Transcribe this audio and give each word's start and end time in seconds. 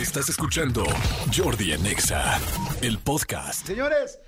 Estás 0.00 0.28
escuchando 0.28 0.84
Jordi 1.36 1.72
en 1.72 1.84
Exa, 1.84 2.38
el 2.82 2.98
podcast. 2.98 3.66
Señores, 3.66 4.20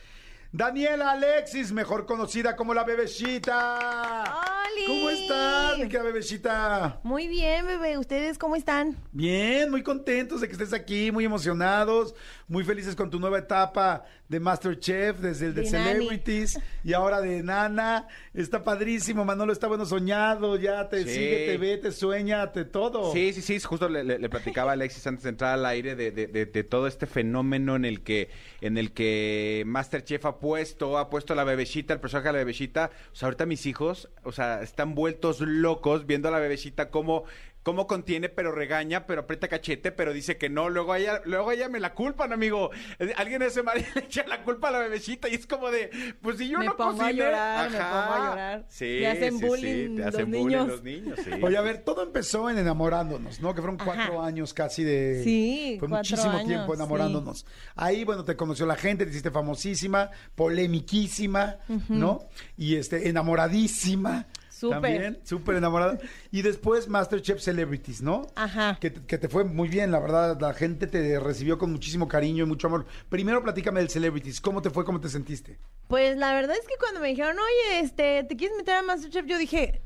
Daniela 0.51 1.13
Alexis, 1.13 1.71
mejor 1.71 2.07
conocida 2.07 2.57
como 2.57 2.75
la 2.75 2.83
bebecita. 2.83 4.40
¿Cómo 4.87 5.11
estás, 5.11 5.79
mi 5.79 5.85
querida 5.85 6.03
bebecita? 6.03 7.01
Muy 7.03 7.29
bien, 7.29 7.67
bebé. 7.67 7.99
¿Ustedes 7.99 8.39
cómo 8.39 8.57
están? 8.57 8.97
Bien, 9.13 9.71
muy 9.71 9.83
contentos 9.83 10.41
de 10.41 10.47
que 10.49 10.53
estés 10.53 10.73
aquí, 10.73 11.11
muy 11.13 11.25
emocionados, 11.25 12.15
muy 12.49 12.65
felices 12.65 12.97
con 12.97 13.11
tu 13.11 13.21
nueva 13.21 13.39
etapa 13.39 14.05
de 14.29 14.41
Masterchef, 14.41 15.19
desde 15.19 15.47
el 15.47 15.55
de, 15.55 15.63
De 15.63 15.71
Nani. 15.71 15.85
Celebrities 15.93 16.59
y 16.85 16.93
ahora 16.93 17.21
de 17.21 17.43
Nana. 17.43 18.07
Está 18.33 18.63
padrísimo, 18.65 19.25
Manolo 19.25 19.53
está 19.53 19.67
bueno 19.67 19.85
soñado, 19.87 20.57
ya 20.57 20.89
te 20.89 21.05
Sí. 21.05 21.11
sigue, 21.15 21.47
te 21.47 21.59
ve, 21.59 21.77
te 21.79 21.93
sueña, 21.93 22.51
te 22.53 22.65
todo. 22.65 23.13
Sí, 23.13 23.33
sí, 23.33 23.43
sí, 23.43 23.59
justo 23.61 23.89
le, 23.89 24.05
le- 24.05 24.19
le 24.19 24.29
platicaba 24.29 24.71
a 24.71 24.75
Alexis 24.75 25.07
antes 25.07 25.25
de 25.25 25.31
entrar 25.31 25.55
al 25.55 25.67
aire 25.67 25.95
de, 25.97 26.11
de- 26.13 26.27
de- 26.27 26.47
de 26.47 26.65
todo 26.65 26.87
este 26.87 27.07
fenómeno 27.07 27.77
en 27.77 27.85
el 27.85 28.03
que 28.03 28.31
en 28.61 28.77
el 28.79 28.93
que 28.93 29.63
Masterchef 29.67 30.25
ha 30.27 30.39
puesto, 30.39 30.99
ha 30.99 31.09
puesto 31.11 31.33
a 31.33 31.37
la 31.37 31.45
bebecita, 31.45 31.95
el 31.95 32.01
personaje 32.01 32.29
de 32.29 32.33
la 32.35 32.39
bebecita. 32.39 32.91
O 33.13 33.17
sea, 33.17 33.27
ahorita 33.27 33.47
mis 33.47 33.67
hijos, 33.67 34.11
o 34.23 34.33
sea, 34.33 34.60
están 34.63 34.95
vueltos 34.95 35.41
locos 35.41 36.07
viendo 36.07 36.29
a 36.29 36.31
la 36.33 36.39
bebecita 36.39 36.91
como 36.91 37.25
cómo 37.63 37.87
contiene, 37.87 38.31
pero 38.31 38.53
regaña, 38.53 39.05
pero 39.07 39.21
aprieta 39.21 39.47
cachete, 39.47 39.93
pero 39.93 40.15
dice 40.15 40.39
que 40.39 40.49
no. 40.49 40.71
Luego 40.71 40.95
a 40.95 40.99
ella, 40.99 41.21
luego 41.27 41.51
a 41.51 41.55
ella 41.55 41.69
me 41.69 41.79
la 41.79 41.93
culpan, 41.93 42.33
amigo. 42.33 42.71
Eh, 42.99 43.13
Alguien 43.19 43.43
ese 43.43 43.63
marido 43.63 43.87
le 43.97 44.01
echa 44.07 44.27
la 44.27 44.43
culpa 44.45 44.69
a 44.69 44.71
la 44.71 44.79
bebecita 44.79 45.29
y 45.29 45.35
es 45.35 45.47
como 45.47 45.71
de, 45.71 45.91
pues 46.23 46.39
si 46.39 46.49
yo 46.49 46.59
Me 46.59 46.65
no 46.65 46.77
pongo 46.79 46.93
a 47.03 47.05
cociné. 47.05 47.13
llorar, 47.23 47.71
me 47.71 47.77
Ajá. 47.77 47.91
pongo 47.91 48.15
a 48.25 48.31
llorar. 48.31 48.65
Sí, 48.71 48.99
Me 49.03 49.07
hacen 49.09 49.33
sí, 49.35 49.39
sí, 49.41 49.45
bullying 49.47 49.95
te 49.97 50.03
los 50.05 50.15
hacen 50.15 50.31
bullying 50.31 50.47
niños. 50.47 50.69
los 50.69 50.83
niños, 50.83 51.19
sí. 51.23 51.31
Oye, 51.43 51.57
a 51.59 51.61
ver, 51.61 51.85
todo 51.85 52.03
empezó 52.03 52.49
en 52.49 52.57
enamorándonos, 52.57 53.41
¿no? 53.43 53.55
Que 53.55 53.61
fueron 53.61 53.77
cuatro 53.77 54.21
Ajá. 54.21 54.27
años 54.27 54.55
casi 54.55 54.83
de... 54.83 55.21
Sí, 55.23 55.77
Fue 55.79 55.87
muchísimo 55.89 56.31
años, 56.33 56.47
tiempo 56.49 56.73
enamorándonos. 56.75 57.45
Ahí, 57.77 58.05
bueno, 58.05 58.25
te 58.25 58.37
conoció 58.37 58.65
la 58.65 58.77
gente, 58.77 59.05
te 59.05 59.11
hiciste 59.11 59.31
famosísima, 59.31 60.11
polemiquísima, 60.35 61.59
¿no? 61.91 62.21
Y 62.57 62.77
este, 62.77 63.07
enamoradísima. 63.11 64.27
Súper. 64.61 64.81
También, 64.83 65.19
súper 65.25 65.57
enamorada. 65.57 65.99
Y 66.31 66.43
después 66.43 66.87
Masterchef 66.87 67.41
Celebrities, 67.41 68.03
¿no? 68.03 68.27
Ajá. 68.35 68.77
Que, 68.79 68.93
que 68.93 69.17
te 69.17 69.27
fue 69.27 69.43
muy 69.43 69.69
bien, 69.69 69.91
la 69.91 70.01
verdad. 70.01 70.39
La 70.39 70.53
gente 70.53 70.87
te 70.87 71.19
recibió 71.19 71.57
con 71.57 71.73
muchísimo 71.73 72.07
cariño 72.07 72.45
y 72.45 72.47
mucho 72.47 72.67
amor. 72.67 72.85
Primero 73.09 73.43
platícame 73.43 73.81
del 73.81 73.89
Celebrities. 73.89 74.39
¿Cómo 74.39 74.61
te 74.61 74.69
fue? 74.69 74.85
¿Cómo 74.85 75.01
te 75.01 75.09
sentiste? 75.09 75.59
Pues 75.89 76.19
la 76.19 76.35
verdad 76.35 76.57
es 76.61 76.69
que 76.69 76.75
cuando 76.79 77.01
me 77.01 77.09
dijeron, 77.09 77.37
oye, 77.39 77.81
este, 77.81 78.23
¿te 78.25 78.37
quieres 78.37 78.55
meter 78.59 78.75
a 78.75 78.83
Masterchef? 78.83 79.25
Yo 79.25 79.39
dije, 79.39 79.81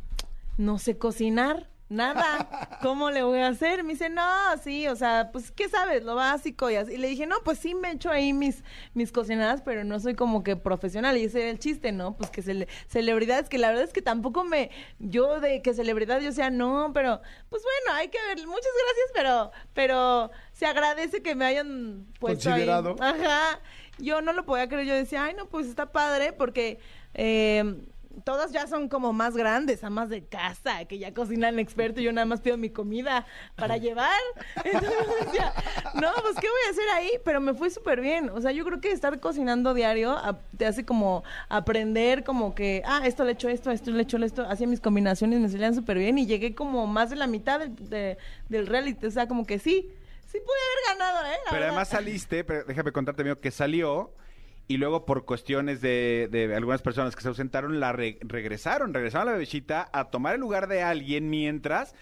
no 0.58 0.80
sé 0.80 0.98
cocinar. 0.98 1.70
Nada, 1.94 2.78
¿cómo 2.82 3.10
le 3.10 3.22
voy 3.22 3.38
a 3.38 3.48
hacer? 3.48 3.84
Me 3.84 3.92
dice, 3.92 4.08
no, 4.10 4.22
sí, 4.62 4.86
o 4.88 4.96
sea, 4.96 5.30
pues, 5.32 5.50
¿qué 5.50 5.68
sabes? 5.68 6.02
Lo 6.04 6.14
básico 6.14 6.68
y 6.70 6.76
así. 6.76 6.94
Y 6.94 6.96
le 6.96 7.08
dije, 7.08 7.26
no, 7.26 7.36
pues 7.44 7.58
sí 7.58 7.74
me 7.74 7.92
echo 7.92 8.10
ahí 8.10 8.32
mis, 8.32 8.62
mis 8.94 9.12
cocinadas, 9.12 9.62
pero 9.62 9.84
no 9.84 9.98
soy 10.00 10.14
como 10.14 10.42
que 10.42 10.56
profesional. 10.56 11.16
Y 11.16 11.24
ese 11.24 11.42
era 11.42 11.50
el 11.50 11.58
chiste, 11.58 11.92
¿no? 11.92 12.16
Pues 12.16 12.30
que 12.30 12.42
cele- 12.42 12.68
celebridades, 12.88 13.48
que 13.48 13.58
la 13.58 13.68
verdad 13.68 13.84
es 13.84 13.92
que 13.92 14.02
tampoco 14.02 14.44
me, 14.44 14.70
yo 14.98 15.40
de 15.40 15.62
que 15.62 15.72
celebridad, 15.74 16.20
yo 16.20 16.32
sea, 16.32 16.50
no, 16.50 16.90
pero, 16.92 17.20
pues 17.48 17.62
bueno, 17.62 17.98
hay 17.98 18.08
que 18.08 18.18
ver, 18.28 18.46
muchas 18.46 18.72
gracias, 18.86 19.10
pero, 19.14 19.50
pero 19.72 20.30
se 20.52 20.66
agradece 20.66 21.22
que 21.22 21.34
me 21.34 21.44
hayan 21.46 22.06
puesto 22.18 22.48
ahí. 22.50 22.66
Considerado. 22.66 22.96
Ajá. 23.00 23.60
Yo 23.98 24.20
no 24.22 24.32
lo 24.32 24.44
podía 24.44 24.68
creer. 24.68 24.86
Yo 24.88 24.94
decía, 24.94 25.24
ay, 25.24 25.34
no, 25.34 25.46
pues 25.48 25.68
está 25.68 25.92
padre 25.92 26.32
porque 26.32 26.80
eh, 27.14 27.76
todas 28.24 28.52
ya 28.52 28.66
son 28.66 28.88
como 28.88 29.12
más 29.12 29.36
grandes, 29.36 29.82
amas 29.84 30.08
de 30.08 30.24
casa, 30.24 30.84
que 30.84 30.98
ya 30.98 31.12
cocinan 31.14 31.58
experto. 31.58 32.00
y 32.00 32.04
Yo 32.04 32.12
nada 32.12 32.24
más 32.26 32.40
pido 32.40 32.56
mi 32.56 32.70
comida 32.70 33.26
para 33.56 33.76
llevar. 33.76 34.18
Entonces 34.64 34.92
decía, 35.24 35.52
no, 35.94 36.08
pues 36.22 36.36
¿qué 36.36 36.48
voy 36.48 36.60
a 36.68 36.70
hacer 36.70 36.88
ahí? 36.94 37.10
Pero 37.24 37.40
me 37.40 37.54
fue 37.54 37.70
súper 37.70 38.00
bien. 38.00 38.30
O 38.30 38.40
sea, 38.40 38.52
yo 38.52 38.64
creo 38.64 38.80
que 38.80 38.92
estar 38.92 39.18
cocinando 39.20 39.74
diario 39.74 40.12
a- 40.12 40.38
te 40.56 40.66
hace 40.66 40.84
como 40.84 41.24
aprender 41.48 42.24
como 42.24 42.54
que, 42.54 42.82
ah, 42.86 43.02
esto 43.04 43.24
le 43.24 43.32
echo 43.32 43.48
esto, 43.48 43.70
esto 43.70 43.90
le 43.90 44.02
echo 44.02 44.16
esto. 44.18 44.46
Hacía 44.48 44.66
mis 44.66 44.80
combinaciones, 44.80 45.40
me 45.40 45.48
salían 45.48 45.74
súper 45.74 45.98
bien 45.98 46.18
y 46.18 46.26
llegué 46.26 46.54
como 46.54 46.86
más 46.86 47.10
de 47.10 47.16
la 47.16 47.26
mitad 47.26 47.60
del, 47.60 47.74
de- 47.90 48.18
del 48.48 48.66
reality. 48.66 49.06
O 49.06 49.10
sea, 49.10 49.26
como 49.28 49.46
que 49.46 49.58
sí. 49.58 49.90
Sí 50.26 50.38
pude 50.40 50.56
haber 50.88 50.98
ganado, 50.98 51.26
¿eh? 51.26 51.36
La 51.44 51.50
Pero 51.50 51.52
verdad. 51.52 51.68
además 51.68 51.88
saliste, 51.88 52.42
pero 52.44 52.64
déjame 52.64 52.90
contarte, 52.92 53.22
amigo, 53.22 53.38
que 53.40 53.50
salió 53.50 54.10
y 54.68 54.76
luego 54.78 55.04
por 55.04 55.24
cuestiones 55.24 55.80
de, 55.80 56.28
de 56.30 56.54
algunas 56.54 56.82
personas 56.82 57.14
que 57.14 57.22
se 57.22 57.28
ausentaron, 57.28 57.80
la 57.80 57.92
re- 57.92 58.18
regresaron, 58.22 58.94
regresaron 58.94 59.28
a 59.28 59.30
la 59.32 59.36
bebecita 59.36 59.88
a 59.92 60.04
tomar 60.10 60.34
el 60.34 60.40
lugar 60.40 60.66
de 60.68 60.82
alguien 60.82 61.30
mientras... 61.30 61.94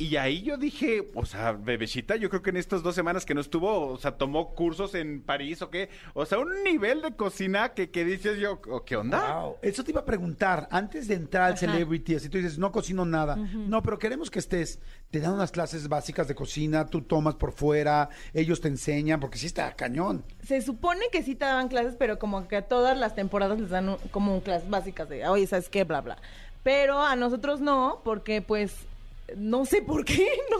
Y 0.00 0.14
ahí 0.14 0.42
yo 0.42 0.56
dije, 0.56 1.10
o 1.16 1.26
sea, 1.26 1.50
bebecita, 1.50 2.14
yo 2.14 2.30
creo 2.30 2.40
que 2.40 2.50
en 2.50 2.56
estas 2.56 2.84
dos 2.84 2.94
semanas 2.94 3.26
que 3.26 3.34
no 3.34 3.40
estuvo, 3.40 3.88
o 3.88 3.98
sea, 3.98 4.12
tomó 4.16 4.54
cursos 4.54 4.94
en 4.94 5.22
París 5.22 5.60
o 5.60 5.70
qué, 5.70 5.88
o 6.14 6.24
sea, 6.24 6.38
un 6.38 6.62
nivel 6.62 7.02
de 7.02 7.16
cocina 7.16 7.70
que, 7.70 7.90
que 7.90 8.04
dices 8.04 8.38
yo, 8.38 8.60
"¿O 8.68 8.84
¿qué 8.84 8.94
onda? 8.94 9.40
Wow. 9.40 9.56
Eso 9.60 9.82
te 9.82 9.90
iba 9.90 10.02
a 10.02 10.04
preguntar, 10.04 10.68
antes 10.70 11.08
de 11.08 11.14
entrar 11.14 11.42
al 11.46 11.54
Ajá. 11.54 11.58
Celebrity, 11.66 12.14
así 12.14 12.28
tú 12.28 12.38
dices, 12.38 12.58
no 12.58 12.70
cocino 12.70 13.04
nada. 13.04 13.34
No, 13.34 13.82
pero 13.82 13.98
queremos 13.98 14.30
que 14.30 14.38
estés. 14.38 14.78
Te 15.10 15.18
dan 15.18 15.32
unas 15.32 15.50
clases 15.50 15.88
básicas 15.88 16.28
de 16.28 16.36
cocina, 16.36 16.86
tú 16.86 17.02
tomas 17.02 17.34
por 17.34 17.50
fuera, 17.50 18.08
ellos 18.34 18.60
te 18.60 18.68
enseñan, 18.68 19.18
porque 19.18 19.38
sí 19.38 19.46
está 19.46 19.74
cañón. 19.74 20.22
Se 20.44 20.62
supone 20.62 21.06
que 21.10 21.24
sí 21.24 21.34
te 21.34 21.44
daban 21.44 21.66
clases, 21.66 21.96
pero 21.98 22.20
como 22.20 22.46
que 22.46 22.54
a 22.54 22.62
todas 22.68 22.96
las 22.96 23.16
temporadas 23.16 23.58
les 23.58 23.70
dan 23.70 23.88
un- 23.88 23.98
como 24.12 24.40
clases 24.42 24.70
básicas 24.70 25.08
de, 25.08 25.26
oye, 25.26 25.48
¿sabes 25.48 25.68
qué? 25.68 25.82
Bla, 25.82 26.02
bla. 26.02 26.18
Pero 26.62 27.02
a 27.02 27.16
nosotros 27.16 27.60
no, 27.60 28.00
porque 28.04 28.42
pues 28.42 28.76
no 29.36 29.64
sé 29.64 29.82
por 29.82 30.04
qué, 30.04 30.28
¿no? 30.50 30.58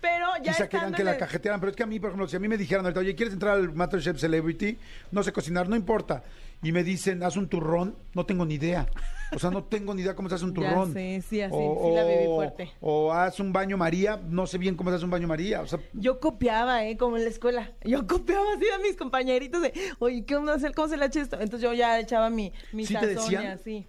Pero 0.00 0.26
ya 0.42 0.52
Quizá 0.52 0.68
querían 0.68 0.92
que 0.92 1.04
la 1.04 1.16
cajetearan, 1.16 1.60
pero 1.60 1.70
es 1.70 1.76
que 1.76 1.82
a 1.82 1.86
mí, 1.86 2.00
por 2.00 2.10
ejemplo, 2.10 2.28
si 2.28 2.36
a 2.36 2.40
mí 2.40 2.48
me 2.48 2.58
dijeran 2.58 2.84
ahorita, 2.84 3.00
oye, 3.00 3.14
¿quieres 3.14 3.32
entrar 3.32 3.56
al 3.56 3.72
Masterchef 3.72 4.18
Celebrity? 4.18 4.78
No 5.10 5.22
sé 5.22 5.32
cocinar, 5.32 5.68
no 5.68 5.76
importa. 5.76 6.24
Y 6.62 6.70
me 6.72 6.84
dicen, 6.84 7.22
haz 7.22 7.36
un 7.36 7.48
turrón, 7.48 7.96
no 8.14 8.24
tengo 8.24 8.44
ni 8.44 8.54
idea. 8.54 8.86
O 9.34 9.38
sea, 9.38 9.50
no 9.50 9.64
tengo 9.70 9.94
ni 9.94 10.02
idea 10.02 10.14
cómo 10.14 10.28
se 10.28 10.36
hace 10.36 10.44
un 10.44 10.54
turrón. 10.54 10.92
sé, 10.92 11.22
sí, 11.28 11.40
así, 11.40 11.54
sí 11.54 11.90
la 11.94 12.04
viví 12.04 12.26
fuerte. 12.26 12.72
O 12.80 13.12
haz 13.12 13.40
un 13.40 13.52
baño 13.52 13.76
María, 13.76 14.20
no 14.28 14.46
sé 14.46 14.58
bien 14.58 14.76
cómo 14.76 14.90
se 14.90 14.96
hace 14.96 15.04
un 15.04 15.10
baño 15.10 15.26
María. 15.28 15.60
O 15.60 15.66
sea, 15.66 15.80
Yo 15.92 16.20
copiaba, 16.20 16.84
¿eh? 16.86 16.96
Como 16.96 17.16
en 17.16 17.24
la 17.24 17.30
escuela. 17.30 17.72
Yo 17.84 18.06
copiaba 18.06 18.44
así 18.56 18.66
a 18.74 18.78
mis 18.78 18.96
compañeritos 18.96 19.62
de, 19.62 19.72
oye, 19.98 20.24
¿qué 20.24 20.34
vamos 20.34 20.50
a 20.50 20.54
hacer? 20.54 20.74
¿Cómo 20.74 20.88
se 20.88 20.96
le 20.96 21.06
echa 21.06 21.20
esto? 21.20 21.36
Entonces 21.40 21.62
yo 21.62 21.74
ya 21.74 21.98
echaba 21.98 22.30
mi, 22.30 22.52
mi 22.72 22.86
¿Sí 22.86 22.94
te 22.94 23.06
decían? 23.06 23.46
así. 23.46 23.86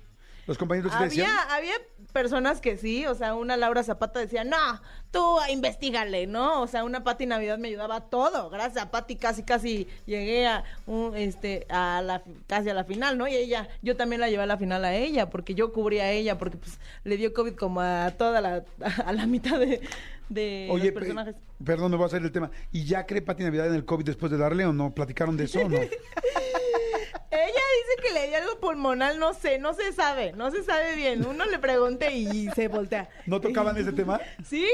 Los 0.48 0.58
compañeros 0.58 0.92
te 0.92 0.98
Había, 0.98 1.08
decían. 1.10 1.32
había 1.50 1.74
personas 2.12 2.62
que 2.62 2.78
sí, 2.78 3.06
o 3.08 3.16
sea, 3.16 3.34
una 3.34 3.58
Laura 3.58 3.82
Zapata 3.84 4.20
decía, 4.20 4.44
no, 4.44 4.58
tú 5.12 5.38
investigale, 5.50 6.28
¿no? 6.28 6.62
O 6.62 6.68
sea, 6.68 6.84
una 6.84 7.04
Pati 7.04 7.26
Navidad 7.26 7.58
me 7.58 7.70
ayudaba 7.70 8.02
todo. 8.02 8.50
Gracias 8.50 8.84
a 8.86 8.92
Pati 8.92 9.16
casi, 9.16 9.44
casi 9.44 9.88
llegué 10.06 10.46
a 10.48 10.64
un, 10.86 11.16
este, 11.16 11.66
a 11.70 12.02
la, 12.04 12.22
casi 12.48 12.70
a 12.70 12.74
la 12.74 12.84
final, 12.84 13.18
¿no? 13.18 13.28
Y 13.28 13.36
ella, 13.36 13.68
yo 13.82 13.96
también 13.96 14.20
la 14.22 14.30
llevé 14.30 14.44
a 14.44 14.48
la 14.48 14.58
final 14.58 14.84
a 14.86 14.94
ella, 14.94 15.30
porque 15.30 15.56
yo 15.56 15.72
cubría 15.72 16.04
a 16.04 16.12
ella, 16.12 16.38
porque 16.38 16.58
pues 16.58 16.80
le 17.04 17.18
dio 17.18 17.34
COVID 17.34 17.56
como 17.56 17.82
a 17.82 18.12
toda 18.18 18.42
la, 18.42 18.64
a 19.06 19.12
la 19.14 19.26
mitad 19.26 19.60
de, 19.60 19.82
de 20.30 20.68
Oye, 20.72 20.86
los 20.86 20.94
pe- 20.94 21.00
personajes. 21.00 21.36
perdón, 21.64 21.92
me 21.92 21.98
voy 21.98 22.04
a 22.04 22.08
hacer 22.08 22.22
el 22.22 22.32
tema. 22.32 22.52
¿Y 22.72 22.84
ya 22.86 23.06
cree 23.06 23.22
Pati 23.22 23.44
Navidad 23.44 23.68
en 23.68 23.76
el 23.76 23.86
COVID 23.86 24.06
después 24.06 24.32
de 24.32 24.38
darle 24.38 24.66
o 24.66 24.74
no? 24.74 24.94
¿Platicaron 24.94 25.36
de 25.38 25.46
eso 25.46 25.62
o 25.62 25.70
no? 25.70 25.78
Dice 27.84 28.08
que 28.08 28.14
le 28.14 28.28
dio 28.28 28.38
algo 28.38 28.60
pulmonal, 28.60 29.20
no 29.20 29.34
sé, 29.34 29.60
no 29.60 29.74
se 29.74 29.92
sabe, 29.94 30.32
no 30.34 30.52
se 30.52 30.64
sabe 30.64 30.96
bien. 30.96 31.26
Uno 31.26 31.46
le 31.46 31.60
pregunta 31.60 32.10
y 32.12 32.48
se 32.56 32.68
voltea. 32.70 33.10
¿No 33.26 33.42
tocaban 33.42 33.76
ese 33.78 33.92
tema? 33.92 34.20
Sí, 34.46 34.66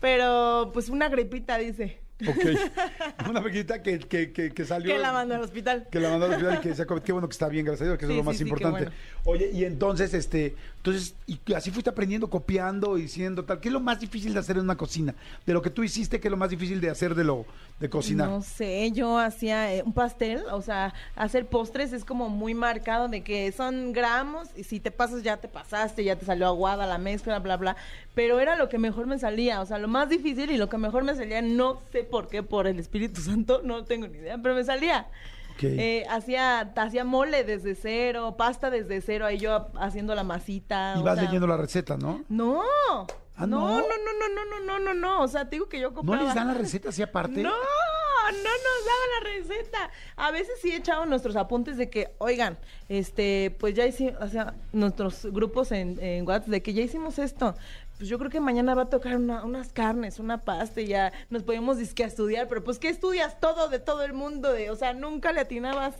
pero 0.00 0.70
pues 0.72 0.88
una 0.88 1.08
gripita 1.08 1.56
dice. 1.58 1.98
Ok. 2.28 3.28
Una 3.28 3.42
pequeñita 3.42 3.82
que, 3.82 3.98
que, 3.98 4.32
que, 4.32 4.52
que 4.52 4.64
salió. 4.64 4.94
Que 4.94 5.00
la 5.00 5.12
mandó 5.12 5.34
al 5.34 5.42
hospital. 5.42 5.88
Que 5.90 5.98
la 5.98 6.10
mandó 6.10 6.26
al 6.26 6.32
hospital 6.32 6.54
y 6.54 6.60
que 6.60 6.68
decía, 6.68 6.86
COVID. 6.86 7.02
qué 7.02 7.10
bueno 7.12 7.28
que 7.28 7.32
está 7.32 7.48
bien, 7.48 7.64
gracias 7.64 7.82
a 7.82 7.84
Dios, 7.86 7.98
que 7.98 8.04
eso 8.04 8.12
Sí, 8.12 8.18
es 8.18 8.24
lo 8.24 8.24
más 8.24 8.36
sí, 8.36 8.38
sí, 8.38 8.44
qué 8.44 8.48
importante. 8.50 8.84
bueno. 8.84 8.96
Oye, 9.24 9.50
y 9.52 9.64
entonces, 9.64 10.14
este, 10.14 10.54
entonces, 10.76 11.16
y 11.26 11.40
así 11.54 11.72
fuiste 11.72 11.90
aprendiendo, 11.90 12.30
copiando 12.30 12.96
y 12.96 13.08
siendo 13.08 13.44
tal. 13.44 13.58
¿Qué 13.60 13.68
es 13.70 13.72
lo 13.72 13.80
más 13.80 13.98
difícil 13.98 14.34
de 14.34 14.38
hacer 14.40 14.56
en 14.56 14.62
una 14.62 14.76
cocina? 14.76 15.16
De 15.46 15.52
lo 15.52 15.62
que 15.62 15.70
tú 15.70 15.82
hiciste, 15.82 16.20
¿qué 16.20 16.28
es 16.28 16.30
lo 16.30 16.36
más 16.36 16.50
difícil 16.50 16.80
de 16.80 16.90
hacer 16.90 17.16
de 17.16 17.24
lo 17.24 17.44
de 17.82 17.90
cocinar? 17.90 18.28
No 18.28 18.42
sé, 18.42 18.92
yo 18.92 19.18
hacía 19.18 19.74
eh, 19.74 19.82
un 19.84 19.92
pastel, 19.92 20.44
o 20.52 20.62
sea, 20.62 20.94
hacer 21.16 21.46
postres 21.46 21.92
es 21.92 22.04
como 22.04 22.28
muy 22.28 22.54
marcado 22.54 23.08
de 23.08 23.22
que 23.22 23.50
son 23.50 23.92
gramos 23.92 24.48
y 24.56 24.62
si 24.62 24.78
te 24.78 24.92
pasas 24.92 25.24
ya 25.24 25.38
te 25.38 25.48
pasaste, 25.48 26.04
ya 26.04 26.14
te 26.14 26.24
salió 26.24 26.46
aguada 26.46 26.86
la 26.86 26.98
mezcla, 26.98 27.40
bla, 27.40 27.56
bla. 27.56 27.76
Pero 28.14 28.38
era 28.38 28.54
lo 28.54 28.68
que 28.68 28.78
mejor 28.78 29.06
me 29.06 29.18
salía, 29.18 29.60
o 29.60 29.66
sea, 29.66 29.78
lo 29.78 29.88
más 29.88 30.08
difícil 30.08 30.52
y 30.52 30.58
lo 30.58 30.68
que 30.68 30.78
mejor 30.78 31.02
me 31.02 31.14
salía, 31.16 31.42
no 31.42 31.82
sé 31.90 32.04
por 32.04 32.28
qué, 32.28 32.44
por 32.44 32.68
el 32.68 32.78
Espíritu 32.78 33.20
Santo, 33.20 33.60
no 33.64 33.84
tengo 33.84 34.06
ni 34.06 34.18
idea, 34.18 34.38
pero 34.40 34.54
me 34.54 34.62
salía. 34.62 35.08
Ok. 35.54 35.64
Eh, 35.64 36.04
hacía, 36.08 36.60
hacía 36.60 37.04
mole 37.04 37.42
desde 37.42 37.74
cero, 37.74 38.36
pasta 38.38 38.70
desde 38.70 39.00
cero, 39.00 39.26
ahí 39.26 39.38
yo 39.38 39.66
haciendo 39.74 40.14
la 40.14 40.22
masita. 40.22 40.94
y 40.96 41.02
vas 41.02 41.16
sea, 41.16 41.24
leyendo 41.24 41.48
la 41.48 41.56
receta, 41.56 41.96
¿no? 41.96 42.24
No. 42.28 42.62
Ah, 43.42 43.46
no, 43.46 43.60
¿no? 43.60 43.76
no, 43.80 43.82
no, 43.82 43.88
no, 43.88 44.34
no, 44.34 44.44
no, 44.44 44.60
no, 44.66 44.78
no, 44.78 44.94
no. 44.94 45.22
O 45.22 45.28
sea, 45.28 45.44
te 45.48 45.56
digo 45.56 45.68
que 45.68 45.80
yo 45.80 45.90
¿No 45.90 45.94
compraba. 45.96 46.24
les 46.24 46.34
dan 46.34 46.48
la 46.48 46.54
receta 46.54 46.88
así 46.90 47.02
aparte? 47.02 47.42
No, 47.42 47.50
no 47.50 48.32
nos 48.32 48.86
daban 48.86 49.08
la 49.18 49.30
receta. 49.32 49.90
A 50.16 50.30
veces 50.30 50.54
sí 50.60 50.72
echaban 50.72 51.10
nuestros 51.10 51.36
apuntes 51.36 51.76
de 51.76 51.90
que, 51.90 52.14
oigan, 52.18 52.58
este, 52.88 53.54
pues 53.58 53.74
ya 53.74 53.86
hicimos, 53.86 54.14
o 54.20 54.28
sea, 54.28 54.54
nuestros 54.72 55.26
grupos 55.26 55.72
en, 55.72 55.98
en 56.02 56.26
WhatsApp 56.26 56.48
de 56.48 56.62
que 56.62 56.72
ya 56.72 56.82
hicimos 56.82 57.18
esto, 57.18 57.54
pues 57.98 58.08
yo 58.08 58.18
creo 58.18 58.30
que 58.30 58.40
mañana 58.40 58.74
va 58.74 58.82
a 58.82 58.90
tocar 58.90 59.16
una- 59.16 59.44
unas 59.44 59.72
carnes, 59.72 60.18
una 60.18 60.38
pasta 60.38 60.80
y 60.80 60.86
ya 60.86 61.12
nos 61.30 61.42
podemos 61.42 61.78
disque 61.78 62.04
a 62.04 62.06
estudiar, 62.06 62.48
pero 62.48 62.62
pues 62.64 62.78
¿qué 62.78 62.88
estudias 62.88 63.38
todo 63.40 63.68
de 63.68 63.78
todo 63.80 64.02
el 64.04 64.12
mundo? 64.12 64.52
De, 64.52 64.70
o 64.70 64.76
sea, 64.76 64.92
nunca 64.94 65.32
le 65.32 65.40
atinabas 65.40 65.94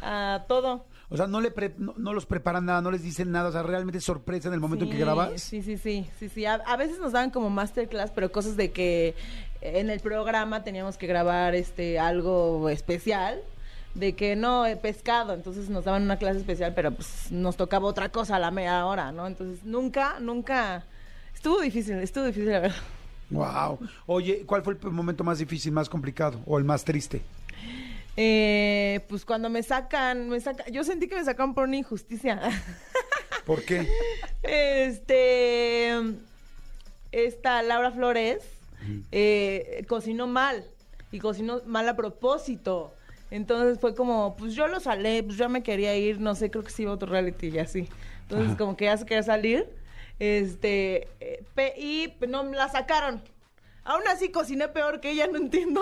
a 0.00 0.44
todo. 0.48 0.84
O 1.14 1.16
sea, 1.16 1.26
no, 1.28 1.40
le 1.40 1.50
pre- 1.50 1.74
no, 1.78 1.94
no 1.96 2.12
los 2.12 2.26
preparan 2.26 2.66
nada, 2.66 2.82
no 2.82 2.90
les 2.90 3.02
dicen 3.02 3.30
nada, 3.30 3.48
o 3.48 3.52
sea, 3.52 3.62
realmente 3.62 3.98
es 3.98 4.04
sorpresa 4.04 4.48
en 4.48 4.54
el 4.54 4.60
momento 4.60 4.84
en 4.84 4.90
que 4.90 4.98
grabas. 4.98 5.40
Sí, 5.40 5.62
sí, 5.62 5.78
sí, 5.78 6.06
sí, 6.18 6.28
sí. 6.28 6.44
A, 6.44 6.54
a 6.54 6.76
veces 6.76 6.98
nos 6.98 7.12
daban 7.12 7.30
como 7.30 7.50
masterclass, 7.50 8.10
pero 8.10 8.32
cosas 8.32 8.56
de 8.56 8.72
que 8.72 9.14
en 9.60 9.90
el 9.90 10.00
programa 10.00 10.64
teníamos 10.64 10.98
que 10.98 11.06
grabar 11.06 11.54
este 11.54 11.98
algo 11.98 12.68
especial, 12.68 13.40
de 13.94 14.14
que 14.14 14.34
no, 14.34 14.66
eh, 14.66 14.76
pescado, 14.76 15.34
entonces 15.34 15.70
nos 15.70 15.84
daban 15.84 16.02
una 16.02 16.16
clase 16.18 16.38
especial, 16.38 16.72
pero 16.74 16.90
pues 16.90 17.30
nos 17.30 17.56
tocaba 17.56 17.86
otra 17.86 18.08
cosa 18.08 18.36
a 18.36 18.38
la 18.40 18.50
media 18.50 18.84
hora, 18.84 19.12
¿no? 19.12 19.26
Entonces 19.28 19.64
nunca, 19.64 20.18
nunca, 20.20 20.84
estuvo 21.32 21.60
difícil, 21.60 21.94
estuvo 21.98 22.24
difícil, 22.24 22.50
la 22.50 22.58
verdad. 22.60 22.76
Wow. 23.30 23.78
Oye, 24.06 24.42
¿cuál 24.46 24.62
fue 24.62 24.74
el 24.82 24.90
momento 24.90 25.22
más 25.24 25.38
difícil, 25.38 25.72
más 25.72 25.88
complicado 25.88 26.40
o 26.44 26.58
el 26.58 26.64
más 26.64 26.84
triste? 26.84 27.22
Eh, 28.16 29.00
pues 29.08 29.24
cuando 29.24 29.50
me 29.50 29.62
sacan, 29.62 30.28
me 30.28 30.40
saca, 30.40 30.64
yo 30.70 30.84
sentí 30.84 31.08
que 31.08 31.16
me 31.16 31.24
sacaron 31.24 31.54
por 31.54 31.64
una 31.64 31.76
injusticia. 31.76 32.40
¿Por 33.44 33.64
qué? 33.64 33.88
Este, 34.42 35.92
esta 37.12 37.62
Laura 37.62 37.90
Flores 37.90 38.42
eh, 39.10 39.84
cocinó 39.88 40.26
mal 40.26 40.64
y 41.10 41.18
cocinó 41.18 41.60
mal 41.66 41.88
a 41.88 41.96
propósito. 41.96 42.94
Entonces 43.30 43.80
fue 43.80 43.94
como, 43.94 44.36
pues 44.36 44.54
yo 44.54 44.68
lo 44.68 44.80
salé, 44.80 45.22
pues 45.22 45.36
yo 45.36 45.48
me 45.48 45.62
quería 45.62 45.96
ir, 45.96 46.20
no 46.20 46.34
sé, 46.34 46.50
creo 46.50 46.62
que 46.62 46.70
sí 46.70 46.82
iba 46.82 46.92
a 46.92 46.94
otro 46.94 47.10
reality 47.10 47.48
y 47.48 47.58
así. 47.58 47.88
Entonces 48.22 48.48
Ajá. 48.48 48.56
como 48.56 48.76
que 48.76 48.84
ya 48.84 48.96
se 48.96 49.06
quería 49.06 49.22
salir, 49.22 49.66
este, 50.18 51.08
eh, 51.20 51.74
y 51.76 52.14
no 52.28 52.44
me 52.44 52.56
la 52.56 52.68
sacaron. 52.68 53.22
Aún 53.84 54.02
así 54.08 54.30
cociné 54.30 54.68
peor 54.68 55.00
que 55.00 55.10
ella, 55.10 55.26
no 55.26 55.36
entiendo, 55.38 55.80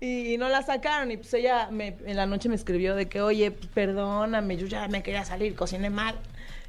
y, 0.00 0.36
no 0.38 0.48
la 0.48 0.62
sacaron. 0.62 1.10
Y 1.10 1.16
pues 1.16 1.34
ella 1.34 1.68
me- 1.70 1.96
en 2.06 2.16
la 2.16 2.26
noche 2.26 2.48
me 2.48 2.54
escribió 2.54 2.94
de 2.94 3.08
que, 3.08 3.20
oye, 3.20 3.50
perdóname, 3.50 4.56
yo 4.56 4.66
ya 4.66 4.86
me 4.88 5.02
quería 5.02 5.24
salir, 5.24 5.54
cociné 5.54 5.90
mal. 5.90 6.14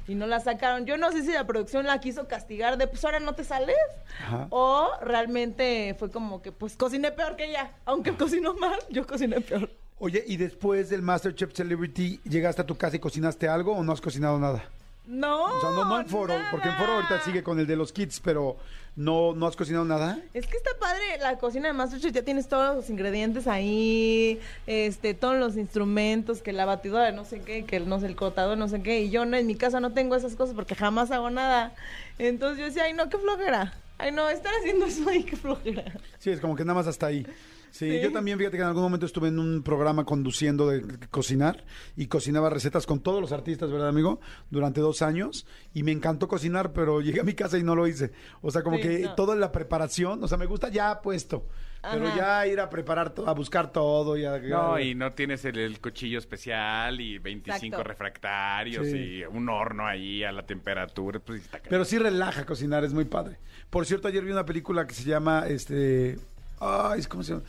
Y 0.06 0.14
no 0.16 0.26
la 0.26 0.38
sacaron. 0.40 0.84
Yo 0.84 0.98
no 0.98 1.10
sé 1.12 1.22
si 1.22 1.32
la 1.32 1.46
producción 1.46 1.86
la 1.86 1.98
quiso 1.98 2.28
castigar 2.28 2.76
de, 2.76 2.86
pues 2.86 3.02
ahora 3.04 3.20
no 3.20 3.34
te 3.34 3.42
sales. 3.44 3.76
Ajá. 4.20 4.48
O 4.50 4.90
realmente 5.00 5.94
fue 5.98 6.10
como 6.10 6.42
que, 6.42 6.52
pues 6.52 6.76
cociné 6.76 7.10
peor 7.12 7.36
que 7.36 7.46
ella. 7.46 7.72
Aunque 7.86 8.14
cocinó 8.14 8.52
mal, 8.54 8.78
yo 8.90 9.06
cociné 9.06 9.40
peor. 9.40 9.70
Oye, 9.98 10.22
¿y 10.26 10.36
después 10.36 10.90
del 10.90 11.00
MasterChef 11.02 11.54
Celebrity 11.54 12.20
llegaste 12.24 12.60
a 12.60 12.66
tu 12.66 12.76
casa 12.76 12.96
y 12.96 12.98
cocinaste 12.98 13.48
algo 13.48 13.72
o 13.74 13.82
no 13.82 13.92
has 13.92 14.00
cocinado 14.00 14.38
nada? 14.38 14.64
No. 15.06 15.44
O 15.44 15.60
sea, 15.60 15.70
no, 15.70 15.84
no 15.84 16.00
en 16.00 16.06
foro, 16.08 16.34
porque 16.50 16.68
en 16.68 16.74
foro 16.76 16.92
ahorita 16.94 17.20
sigue 17.20 17.42
con 17.42 17.58
el 17.60 17.66
de 17.66 17.76
los 17.76 17.92
kits, 17.92 18.20
pero 18.20 18.56
no, 18.96 19.34
no 19.34 19.46
has 19.46 19.54
cocinado 19.56 19.84
nada. 19.84 20.18
Es 20.32 20.46
que 20.46 20.56
está 20.56 20.70
padre 20.80 21.02
la 21.20 21.36
cocina 21.36 21.66
de 21.68 21.74
Masterchef, 21.74 22.12
ya 22.12 22.22
tienes 22.22 22.48
todos 22.48 22.74
los 22.76 22.88
ingredientes 22.88 23.46
ahí, 23.46 24.40
este, 24.66 25.12
todos 25.12 25.36
los 25.36 25.56
instrumentos, 25.56 26.40
que 26.40 26.52
la 26.52 26.64
batidora, 26.64 27.12
no 27.12 27.24
sé 27.26 27.40
qué, 27.40 27.64
que 27.66 27.76
el- 27.76 27.88
no 27.88 28.00
sé, 28.00 28.06
el 28.06 28.16
cortador, 28.16 28.56
no 28.56 28.68
sé 28.68 28.82
qué, 28.82 29.02
y 29.02 29.10
yo 29.10 29.26
no, 29.26 29.36
en 29.36 29.46
mi 29.46 29.56
casa 29.56 29.78
no 29.80 29.92
tengo 29.92 30.16
esas 30.16 30.36
cosas 30.36 30.54
porque 30.54 30.74
jamás 30.74 31.10
hago 31.10 31.28
nada. 31.28 31.72
Entonces 32.18 32.58
yo 32.58 32.64
decía, 32.64 32.84
ay 32.84 32.92
no, 32.94 33.08
qué 33.10 33.18
flojera. 33.18 33.74
Ay 34.04 34.12
no, 34.12 34.28
estar 34.28 34.52
haciendo 34.60 34.84
eso 34.84 35.08
ahí, 35.08 35.24
qué 35.24 35.34
flojera. 35.36 35.84
Sí, 36.18 36.28
es 36.30 36.38
como 36.40 36.54
que 36.54 36.62
nada 36.64 36.74
más 36.74 36.86
hasta 36.86 37.06
ahí. 37.06 37.24
Sí, 37.70 37.90
Sí. 37.90 38.00
yo 38.02 38.12
también, 38.12 38.38
fíjate 38.38 38.56
que 38.58 38.62
en 38.62 38.68
algún 38.68 38.82
momento 38.84 39.04
estuve 39.06 39.28
en 39.28 39.38
un 39.38 39.62
programa 39.64 40.04
conduciendo 40.04 40.68
de 40.68 40.84
cocinar 41.10 41.64
y 41.96 42.06
cocinaba 42.06 42.48
recetas 42.50 42.86
con 42.86 43.00
todos 43.00 43.20
los 43.20 43.32
artistas, 43.32 43.72
¿verdad, 43.72 43.88
amigo? 43.88 44.20
Durante 44.50 44.80
dos 44.80 45.00
años 45.02 45.46
y 45.72 45.82
me 45.82 45.90
encantó 45.90 46.28
cocinar, 46.28 46.72
pero 46.72 47.00
llegué 47.00 47.20
a 47.20 47.24
mi 47.24 47.32
casa 47.34 47.56
y 47.58 47.62
no 47.64 47.74
lo 47.74 47.86
hice. 47.88 48.12
O 48.42 48.50
sea, 48.52 48.62
como 48.62 48.76
Sí, 48.76 48.82
que 48.82 48.98
no. 49.00 49.14
toda 49.16 49.34
la 49.34 49.50
preparación, 49.50 50.22
o 50.22 50.28
sea, 50.28 50.36
me 50.38 50.46
gusta 50.46 50.68
ya 50.68 51.00
puesto, 51.02 51.48
pero 51.92 52.14
ya 52.16 52.46
ir 52.46 52.60
a 52.60 52.68
preparar, 52.70 53.10
to- 53.10 53.28
a 53.28 53.32
buscar 53.34 53.70
todo 53.72 54.16
y 54.16 54.24
a... 54.24 54.38
No, 54.38 54.78
y 54.78 54.94
no 54.94 55.12
tienes 55.12 55.44
el, 55.44 55.58
el 55.58 55.80
cuchillo 55.80 56.18
especial 56.18 57.00
y 57.00 57.18
25 57.18 57.64
Exacto. 57.66 57.84
refractarios 57.84 58.86
Sí. 58.86 58.96
y 58.96 59.24
un 59.24 59.48
horno 59.48 59.86
ahí 59.86 60.22
a 60.24 60.32
la 60.32 60.44
temperatura, 60.44 61.18
pues 61.20 61.42
está. 61.42 61.60
Pero 61.68 61.84
sí 61.84 61.98
relaja 61.98 62.44
cocinar, 62.46 62.84
es 62.84 62.92
muy 62.92 63.04
padre. 63.04 63.36
Por 63.70 63.86
cierto, 63.86 64.08
ayer 64.08 64.24
vi 64.24 64.30
una 64.32 64.44
película 64.46 64.86
que 64.86 64.94
se 64.94 65.04
llama, 65.04 65.46
este, 65.48 66.18
ay, 66.60 67.02
¿cómo 67.04 67.22
se 67.22 67.32
llama? 67.34 67.44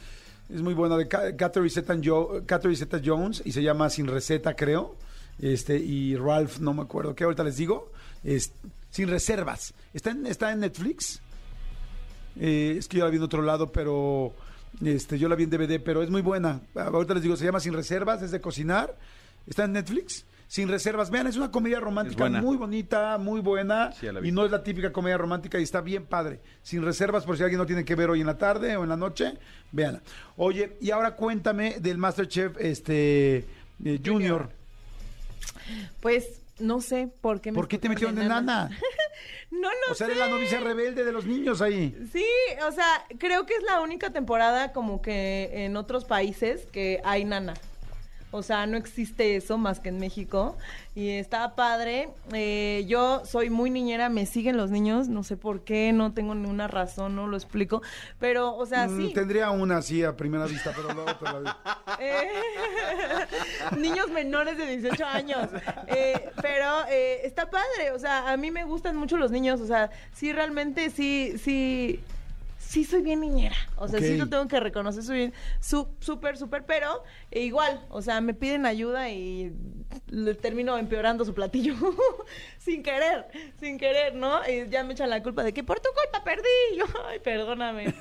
Es 0.53 0.61
muy 0.61 0.73
buena, 0.73 0.95
de 0.97 1.07
Ca- 1.07 1.35
Catherine 1.35 1.69
Zeta-Jones 2.75 3.41
y 3.45 3.51
se 3.51 3.63
llama 3.63 3.89
Sin 3.89 4.07
Receta, 4.07 4.55
creo. 4.55 4.95
Este, 5.41 5.77
y 5.77 6.15
Ralph, 6.15 6.59
no 6.59 6.73
me 6.73 6.81
acuerdo, 6.83 7.13
¿qué 7.15 7.23
ahorita 7.23 7.43
les 7.43 7.57
digo? 7.57 7.91
Es, 8.23 8.53
Sin 8.89 9.09
Reservas. 9.09 9.73
¿Está 9.93 10.11
en, 10.11 10.25
está 10.27 10.51
en 10.51 10.59
Netflix? 10.61 11.21
Eh, 12.39 12.75
es 12.77 12.87
que 12.87 12.97
yo 12.97 13.05
la 13.05 13.09
vi 13.09 13.17
en 13.17 13.23
otro 13.23 13.41
lado, 13.41 13.71
pero 13.71 14.33
este, 14.83 15.17
yo 15.17 15.29
la 15.29 15.35
vi 15.35 15.43
en 15.43 15.49
DVD, 15.49 15.81
pero 15.83 16.03
es 16.03 16.09
muy 16.09 16.21
buena. 16.21 16.61
Ahorita 16.75 17.13
les 17.13 17.23
digo, 17.23 17.35
se 17.35 17.45
llama 17.45 17.59
Sin 17.59 17.73
Reservas, 17.73 18.21
es 18.21 18.31
de 18.31 18.41
cocinar. 18.41 18.95
Está 19.47 19.65
en 19.65 19.73
Netflix. 19.73 20.25
Sin 20.47 20.69
reservas, 20.69 21.09
vean, 21.09 21.25
es 21.25 21.37
una 21.37 21.49
comedia 21.49 21.79
romántica 21.79 22.29
muy 22.29 22.55
bonita, 22.55 23.17
muy 23.17 23.41
buena 23.41 23.91
Sí, 23.91 24.07
y 24.23 24.31
no 24.31 24.45
es 24.45 24.51
la 24.51 24.63
típica 24.63 24.91
comedia 24.91 25.17
romántica 25.17 25.59
y 25.59 25.63
está 25.63 25.81
bien 25.81 26.05
padre. 26.05 26.39
Sin 26.61 26.83
reservas, 26.83 27.25
por 27.25 27.35
si 27.35 27.43
alguien 27.43 27.57
no 27.57 27.65
tiene 27.65 27.83
que 27.83 27.95
ver 27.95 28.11
hoy 28.11 28.21
en 28.21 28.27
la 28.27 28.37
tarde 28.37 28.77
o 28.77 28.83
en 28.83 28.89
la 28.89 28.95
noche, 28.95 29.33
véanla. 29.71 30.01
Oye, 30.37 30.77
y 30.81 30.91
ahora 30.91 31.15
cuéntame 31.15 31.79
del 31.79 31.97
Masterchef 31.97 32.57
este 32.59 33.43
eh, 33.83 33.99
Junior. 34.05 34.49
Pues 35.99 36.41
no 36.59 36.79
sé 36.79 37.09
por 37.21 37.41
qué 37.41 37.51
me 37.51 37.55
¿Por 37.55 37.67
qué 37.67 37.79
te 37.79 37.89
metieron 37.89 38.15
de 38.15 38.25
nana? 38.25 38.69
No 39.51 39.69
lo 39.69 39.91
O 39.91 39.95
sea, 39.95 40.07
sé. 40.07 40.13
eres 40.13 40.17
la 40.17 40.29
novicia 40.29 40.59
rebelde 40.59 41.03
de 41.03 41.11
los 41.11 41.25
niños 41.25 41.61
ahí. 41.61 41.95
Sí, 42.11 42.25
o 42.67 42.71
sea, 42.71 43.05
creo 43.17 43.45
que 43.45 43.53
es 43.55 43.63
la 43.63 43.81
única 43.81 44.11
temporada 44.11 44.73
como 44.73 45.01
que 45.01 45.49
en 45.65 45.77
otros 45.77 46.05
países 46.05 46.65
que 46.71 47.01
hay 47.03 47.25
nana. 47.25 47.53
O 48.35 48.43
sea, 48.43 48.67
no 48.67 48.77
existe 48.77 49.35
eso 49.35 49.57
más 49.57 49.79
que 49.79 49.89
en 49.89 49.97
México. 49.97 50.57
Y 50.93 51.09
está 51.09 51.55
padre. 51.55 52.09
Eh, 52.33 52.85
yo 52.87 53.23
soy 53.25 53.49
muy 53.49 53.69
niñera, 53.69 54.09
me 54.09 54.25
siguen 54.25 54.55
los 54.57 54.71
niños, 54.71 55.07
no 55.09 55.23
sé 55.23 55.35
por 55.37 55.63
qué, 55.63 55.91
no 55.93 56.13
tengo 56.13 56.35
ninguna 56.35 56.67
razón, 56.67 57.15
no 57.15 57.27
lo 57.27 57.35
explico. 57.35 57.81
Pero, 58.19 58.55
o 58.55 58.65
sea, 58.65 58.87
Mm, 58.87 58.97
sí. 58.97 59.13
Tendría 59.13 59.51
una 59.51 59.77
así 59.77 60.03
a 60.03 60.15
primera 60.15 60.45
vista, 60.45 60.71
pero 60.75 60.93
luego 60.93 61.15
te 61.15 61.25
la. 61.25 61.57
Eh, 61.99 62.27
niños 63.77 64.09
menores 64.09 64.57
de 64.57 64.77
18 64.77 65.05
años. 65.05 65.49
Eh, 65.87 66.29
pero 66.41 66.85
está 66.87 67.49
padre, 67.49 67.91
o 67.93 67.99
sea, 67.99 68.31
a 68.31 68.37
mí 68.37 68.51
me 68.51 68.65
gustan 68.65 68.95
mucho 68.97 69.17
los 69.17 69.31
niños, 69.31 69.61
o 69.61 69.67
sea, 69.67 69.89
sí, 70.13 70.33
realmente 70.33 70.89
sí, 70.89 71.35
sí, 71.41 72.01
sí 72.67 72.83
soy 72.83 73.01
bien 73.01 73.21
niñera. 73.21 73.55
O 73.77 73.87
sea, 73.87 73.99
sí 73.99 74.17
lo 74.17 74.27
tengo 74.27 74.47
que 74.47 74.59
reconocer, 74.59 75.03
soy 75.03 75.17
bien 75.17 75.33
su- 75.59 75.87
súper, 75.99 76.37
súper, 76.37 76.65
pero 76.65 77.03
eh, 77.31 77.41
igual, 77.41 77.85
o 77.89 78.01
sea, 78.01 78.21
me 78.21 78.33
piden 78.33 78.65
ayuda 78.65 79.09
y 79.09 79.51
le 80.07 80.33
termino 80.35 80.77
empeorando 80.77 81.23
su 81.25 81.33
platillo 81.33 81.75
sin 82.57 82.83
querer, 82.83 83.27
sin 83.59 83.77
querer, 83.77 84.15
¿no? 84.15 84.39
Y 84.49 84.69
ya 84.69 84.83
me 84.83 84.93
echan 84.93 85.09
la 85.09 85.21
culpa 85.23 85.43
de 85.43 85.53
que 85.53 85.63
por 85.63 85.79
tu 85.79 85.89
culpa 85.89 86.23
perdí. 86.23 86.43
Y 86.73 86.77
yo, 86.79 86.85
ay, 87.07 87.19
perdóname. 87.19 87.93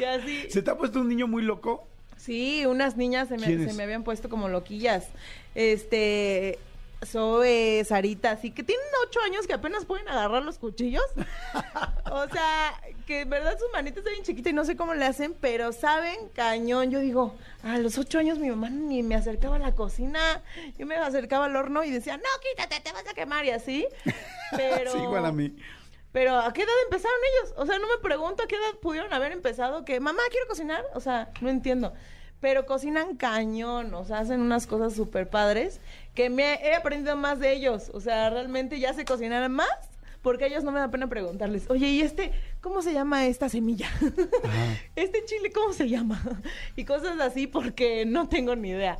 Y 0.00 0.04
así. 0.04 0.46
¿Se 0.50 0.62
te 0.62 0.70
ha 0.70 0.76
puesto 0.76 1.00
un 1.00 1.08
niño 1.08 1.26
muy 1.26 1.42
loco? 1.42 1.86
Sí, 2.16 2.66
unas 2.66 2.96
niñas 2.98 3.28
se 3.28 3.38
me, 3.38 3.46
se 3.46 3.72
me 3.72 3.82
habían 3.82 4.04
puesto 4.04 4.28
como 4.28 4.48
loquillas. 4.48 5.08
Este, 5.54 6.58
Zoe, 7.04 7.82
Sarita, 7.84 8.32
así 8.32 8.50
que 8.50 8.62
tienen 8.62 8.84
ocho 9.06 9.20
años 9.20 9.46
que 9.46 9.54
apenas 9.54 9.84
pueden 9.84 10.08
agarrar 10.08 10.42
los 10.42 10.58
cuchillos. 10.58 11.04
o 12.10 12.28
sea, 12.28 12.80
que 13.06 13.22
en 13.22 13.30
verdad 13.30 13.58
sus 13.58 13.72
manitas 13.72 13.98
están 13.98 14.12
bien 14.12 14.24
chiquitas 14.24 14.52
y 14.52 14.54
no 14.54 14.64
sé 14.64 14.76
cómo 14.76 14.94
le 14.94 15.04
hacen, 15.04 15.34
pero 15.40 15.72
saben, 15.72 16.28
cañón. 16.34 16.90
Yo 16.90 16.98
digo, 17.00 17.34
a 17.62 17.78
los 17.78 17.96
ocho 17.98 18.18
años 18.18 18.38
mi 18.38 18.50
mamá 18.50 18.70
ni 18.70 19.02
me 19.02 19.14
acercaba 19.14 19.56
a 19.56 19.60
la 19.60 19.74
cocina, 19.74 20.42
yo 20.78 20.86
me 20.86 20.96
acercaba 20.96 21.46
al 21.46 21.56
horno 21.56 21.84
y 21.84 21.90
decía, 21.90 22.16
no, 22.16 22.28
quítate, 22.42 22.80
te 22.80 22.92
vas 22.92 23.06
a 23.08 23.14
quemar 23.14 23.44
y 23.44 23.50
así. 23.50 23.86
Pero... 24.56 24.92
Sí, 24.92 24.98
igual 24.98 25.24
a 25.24 25.32
mí. 25.32 25.56
Pero 26.12 26.36
¿a 26.36 26.52
qué 26.52 26.62
edad 26.62 26.74
empezaron 26.84 27.16
ellos? 27.32 27.54
O 27.56 27.66
sea, 27.66 27.78
no 27.78 27.86
me 27.86 27.98
pregunto 28.02 28.42
a 28.42 28.46
qué 28.46 28.56
edad 28.56 28.78
pudieron 28.82 29.12
haber 29.12 29.32
empezado 29.32 29.84
que, 29.84 30.00
mamá, 30.00 30.22
quiero 30.30 30.46
cocinar. 30.48 30.84
O 30.94 31.00
sea, 31.00 31.30
no 31.40 31.48
entiendo. 31.48 31.92
Pero 32.40 32.64
cocinan 32.66 33.16
cañón, 33.16 33.92
o 33.94 34.04
sea, 34.04 34.20
hacen 34.20 34.40
unas 34.40 34.66
cosas 34.66 34.94
súper 34.94 35.28
padres 35.28 35.80
que 36.14 36.30
me 36.30 36.54
he 36.54 36.74
aprendido 36.74 37.16
más 37.16 37.38
de 37.38 37.52
ellos. 37.52 37.90
O 37.92 38.00
sea, 38.00 38.30
realmente 38.30 38.80
ya 38.80 38.94
sé 38.94 39.04
cocinar 39.04 39.48
más 39.50 39.68
porque 40.22 40.44
a 40.44 40.46
ellos 40.48 40.64
no 40.64 40.72
me 40.72 40.80
da 40.80 40.90
pena 40.90 41.08
preguntarles, 41.08 41.68
oye, 41.70 41.88
¿y 41.88 42.02
este, 42.02 42.32
cómo 42.60 42.82
se 42.82 42.92
llama 42.92 43.26
esta 43.26 43.48
semilla? 43.48 43.88
este 44.96 45.24
chile, 45.24 45.50
¿cómo 45.52 45.72
se 45.72 45.88
llama? 45.88 46.22
y 46.76 46.84
cosas 46.84 47.18
así 47.20 47.46
porque 47.46 48.04
no 48.04 48.28
tengo 48.28 48.56
ni 48.56 48.70
idea. 48.70 48.98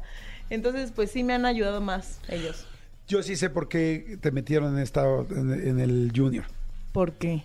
Entonces, 0.49 0.93
pues 0.93 1.11
sí 1.11 1.23
me 1.23 1.35
han 1.35 1.47
ayudado 1.47 1.81
más 1.81 2.21
ellos. 2.29 2.67
Yo 3.07 3.23
sí 3.23 3.37
sé 3.37 3.51
por 3.51 3.69
qué 3.69 4.19
te 4.21 4.31
metieron 4.31 4.77
en, 4.77 4.83
esta, 4.83 5.05
en, 5.05 5.53
en 5.53 5.81
el 5.81 6.13
Junior. 6.15 6.45
¿Por 6.93 7.13
qué? 7.13 7.45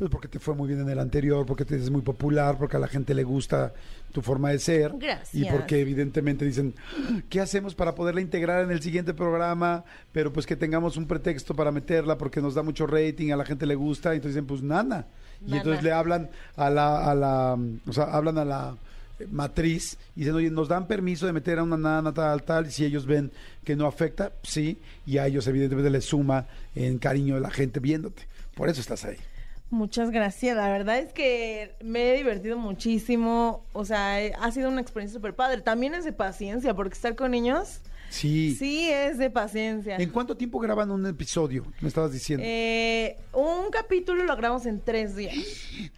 Pues 0.00 0.08
porque 0.08 0.28
te 0.28 0.38
fue 0.38 0.54
muy 0.54 0.66
bien 0.66 0.80
en 0.80 0.88
el 0.88 0.98
anterior, 0.98 1.44
porque 1.44 1.66
te 1.66 1.76
es 1.76 1.90
muy 1.90 2.00
popular, 2.00 2.56
porque 2.56 2.78
a 2.78 2.80
la 2.80 2.88
gente 2.88 3.12
le 3.12 3.22
gusta 3.22 3.74
tu 4.12 4.22
forma 4.22 4.48
de 4.48 4.58
ser. 4.58 4.94
Gracias. 4.98 5.34
Y 5.34 5.44
porque 5.44 5.78
evidentemente 5.78 6.46
dicen, 6.46 6.74
¿qué 7.28 7.38
hacemos 7.38 7.74
para 7.74 7.94
poderla 7.94 8.22
integrar 8.22 8.64
en 8.64 8.70
el 8.70 8.80
siguiente 8.80 9.12
programa? 9.12 9.84
Pero 10.10 10.32
pues 10.32 10.46
que 10.46 10.56
tengamos 10.56 10.96
un 10.96 11.06
pretexto 11.06 11.54
para 11.54 11.70
meterla 11.70 12.16
porque 12.16 12.40
nos 12.40 12.54
da 12.54 12.62
mucho 12.62 12.86
rating, 12.86 13.30
a 13.30 13.36
la 13.36 13.44
gente 13.44 13.66
le 13.66 13.74
gusta. 13.74 14.14
Y 14.14 14.16
entonces 14.16 14.36
dicen, 14.36 14.46
pues 14.46 14.62
nana. 14.62 15.04
Y 15.42 15.50
Nana. 15.50 15.56
entonces 15.58 15.84
le 15.84 15.92
hablan 15.92 16.30
a 16.56 16.70
la, 16.70 17.04
a 17.04 17.14
la, 17.14 17.58
o 17.86 17.92
sea, 17.92 18.04
hablan 18.04 18.38
a 18.38 18.44
la 18.46 18.76
matriz 19.30 19.98
y 20.16 20.20
dicen, 20.20 20.34
oye, 20.34 20.50
nos 20.50 20.68
dan 20.68 20.86
permiso 20.86 21.26
de 21.26 21.34
meter 21.34 21.58
a 21.58 21.62
una 21.62 21.76
nana 21.76 22.14
tal, 22.14 22.42
tal, 22.42 22.68
y 22.68 22.70
si 22.70 22.86
ellos 22.86 23.04
ven 23.04 23.30
que 23.64 23.76
no 23.76 23.86
afecta, 23.86 24.32
sí, 24.42 24.78
y 25.04 25.18
a 25.18 25.26
ellos 25.26 25.46
evidentemente 25.46 25.90
les 25.90 26.06
suma 26.06 26.46
en 26.74 26.96
cariño 26.96 27.34
de 27.34 27.42
la 27.42 27.50
gente 27.50 27.80
viéndote. 27.80 28.26
Por 28.54 28.70
eso 28.70 28.80
estás 28.80 29.04
ahí. 29.04 29.18
Muchas 29.70 30.10
gracias. 30.10 30.56
La 30.56 30.68
verdad 30.68 30.98
es 30.98 31.12
que 31.12 31.76
me 31.82 32.10
he 32.10 32.16
divertido 32.16 32.58
muchísimo. 32.58 33.64
O 33.72 33.84
sea, 33.84 34.16
ha 34.40 34.50
sido 34.50 34.68
una 34.68 34.80
experiencia 34.80 35.18
súper 35.18 35.34
padre. 35.34 35.60
También 35.62 35.94
es 35.94 36.04
de 36.04 36.12
paciencia, 36.12 36.74
porque 36.74 36.94
estar 36.94 37.14
con 37.14 37.30
niños, 37.30 37.80
Sí. 38.10 38.56
sí 38.58 38.90
es 38.90 39.18
de 39.18 39.30
paciencia. 39.30 39.96
¿En 39.96 40.10
cuánto 40.10 40.36
tiempo 40.36 40.58
graban 40.58 40.90
un 40.90 41.06
episodio? 41.06 41.64
Me 41.80 41.86
estabas 41.86 42.10
diciendo. 42.12 42.44
Eh, 42.44 43.16
un 43.32 43.70
capítulo 43.70 44.24
lo 44.24 44.36
grabamos 44.36 44.66
en 44.66 44.80
tres 44.80 45.14
días. 45.14 45.34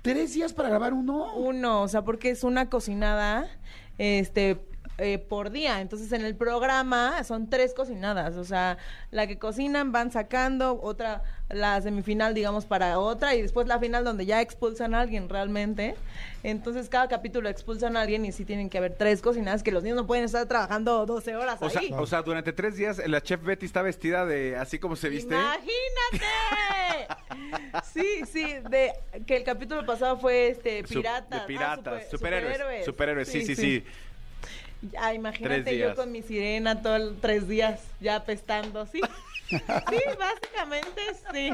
¿Tres 0.02 0.34
días 0.34 0.52
para 0.52 0.68
grabar 0.68 0.92
uno? 0.92 1.34
Uno, 1.36 1.80
o 1.80 1.88
sea, 1.88 2.02
porque 2.04 2.28
es 2.28 2.44
una 2.44 2.68
cocinada, 2.68 3.48
este, 3.96 4.60
eh, 4.98 5.18
por 5.18 5.50
día. 5.50 5.80
Entonces, 5.80 6.12
en 6.12 6.24
el 6.24 6.36
programa 6.36 7.22
son 7.24 7.48
tres 7.50 7.74
cocinadas. 7.74 8.36
O 8.36 8.44
sea, 8.44 8.78
la 9.10 9.26
que 9.26 9.38
cocinan 9.38 9.90
van 9.92 10.10
sacando, 10.12 10.80
otra, 10.82 11.22
la 11.48 11.80
semifinal, 11.80 12.34
digamos, 12.34 12.66
para 12.66 12.98
otra, 12.98 13.34
y 13.34 13.42
después 13.42 13.66
la 13.66 13.78
final 13.78 14.04
donde 14.04 14.26
ya 14.26 14.40
expulsan 14.40 14.94
a 14.94 15.00
alguien 15.00 15.28
realmente. 15.28 15.94
Entonces, 16.42 16.88
cada 16.88 17.08
capítulo 17.08 17.48
expulsan 17.48 17.96
a 17.96 18.02
alguien 18.02 18.24
y 18.24 18.32
sí 18.32 18.44
tienen 18.44 18.68
que 18.68 18.78
haber 18.78 18.94
tres 18.96 19.22
cocinadas, 19.22 19.62
que 19.62 19.72
los 19.72 19.82
niños 19.82 19.96
no 19.96 20.06
pueden 20.06 20.24
estar 20.24 20.46
trabajando 20.46 21.06
12 21.06 21.36
horas 21.36 21.58
O 21.60 21.70
sea, 21.70 21.80
ahí. 21.80 21.90
o 21.96 22.06
sea, 22.06 22.22
durante 22.22 22.52
tres 22.52 22.76
días 22.76 23.00
la 23.06 23.20
chef 23.22 23.42
Betty 23.42 23.66
está 23.66 23.82
vestida 23.82 24.26
de 24.26 24.56
así 24.56 24.78
como 24.78 24.96
se 24.96 25.08
viste. 25.08 25.34
¡Imagínate! 25.34 25.72
Sí, 27.92 28.22
sí, 28.30 28.44
de 28.70 28.92
que 29.26 29.36
el 29.36 29.44
capítulo 29.44 29.84
pasado 29.84 30.16
fue 30.18 30.48
este 30.48 30.82
piratas. 30.84 31.40
de 31.40 31.46
piratas, 31.46 32.02
ah, 32.06 32.10
super- 32.10 32.40
superhéroes, 32.42 32.84
superhéroes, 32.84 33.28
sí, 33.28 33.44
sí, 33.44 33.54
sí. 33.56 33.84
Ah, 34.98 35.14
imagínate 35.14 35.78
yo 35.78 35.94
con 35.94 36.10
mi 36.10 36.22
sirena 36.22 36.82
todo 36.82 36.96
el- 36.96 37.16
tres 37.20 37.46
días 37.48 37.80
ya 38.00 38.16
apestando, 38.16 38.86
sí. 38.86 39.00
Sí, 39.48 39.58
básicamente 40.18 41.00
sí. 41.32 41.50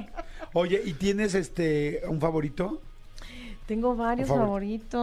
Oye, 0.53 0.81
¿y 0.85 0.93
tienes 0.93 1.35
este 1.35 2.03
un 2.07 2.21
favorito? 2.21 2.81
Tengo 3.67 3.97
varios 3.97 4.29
favoritos. 4.29 5.01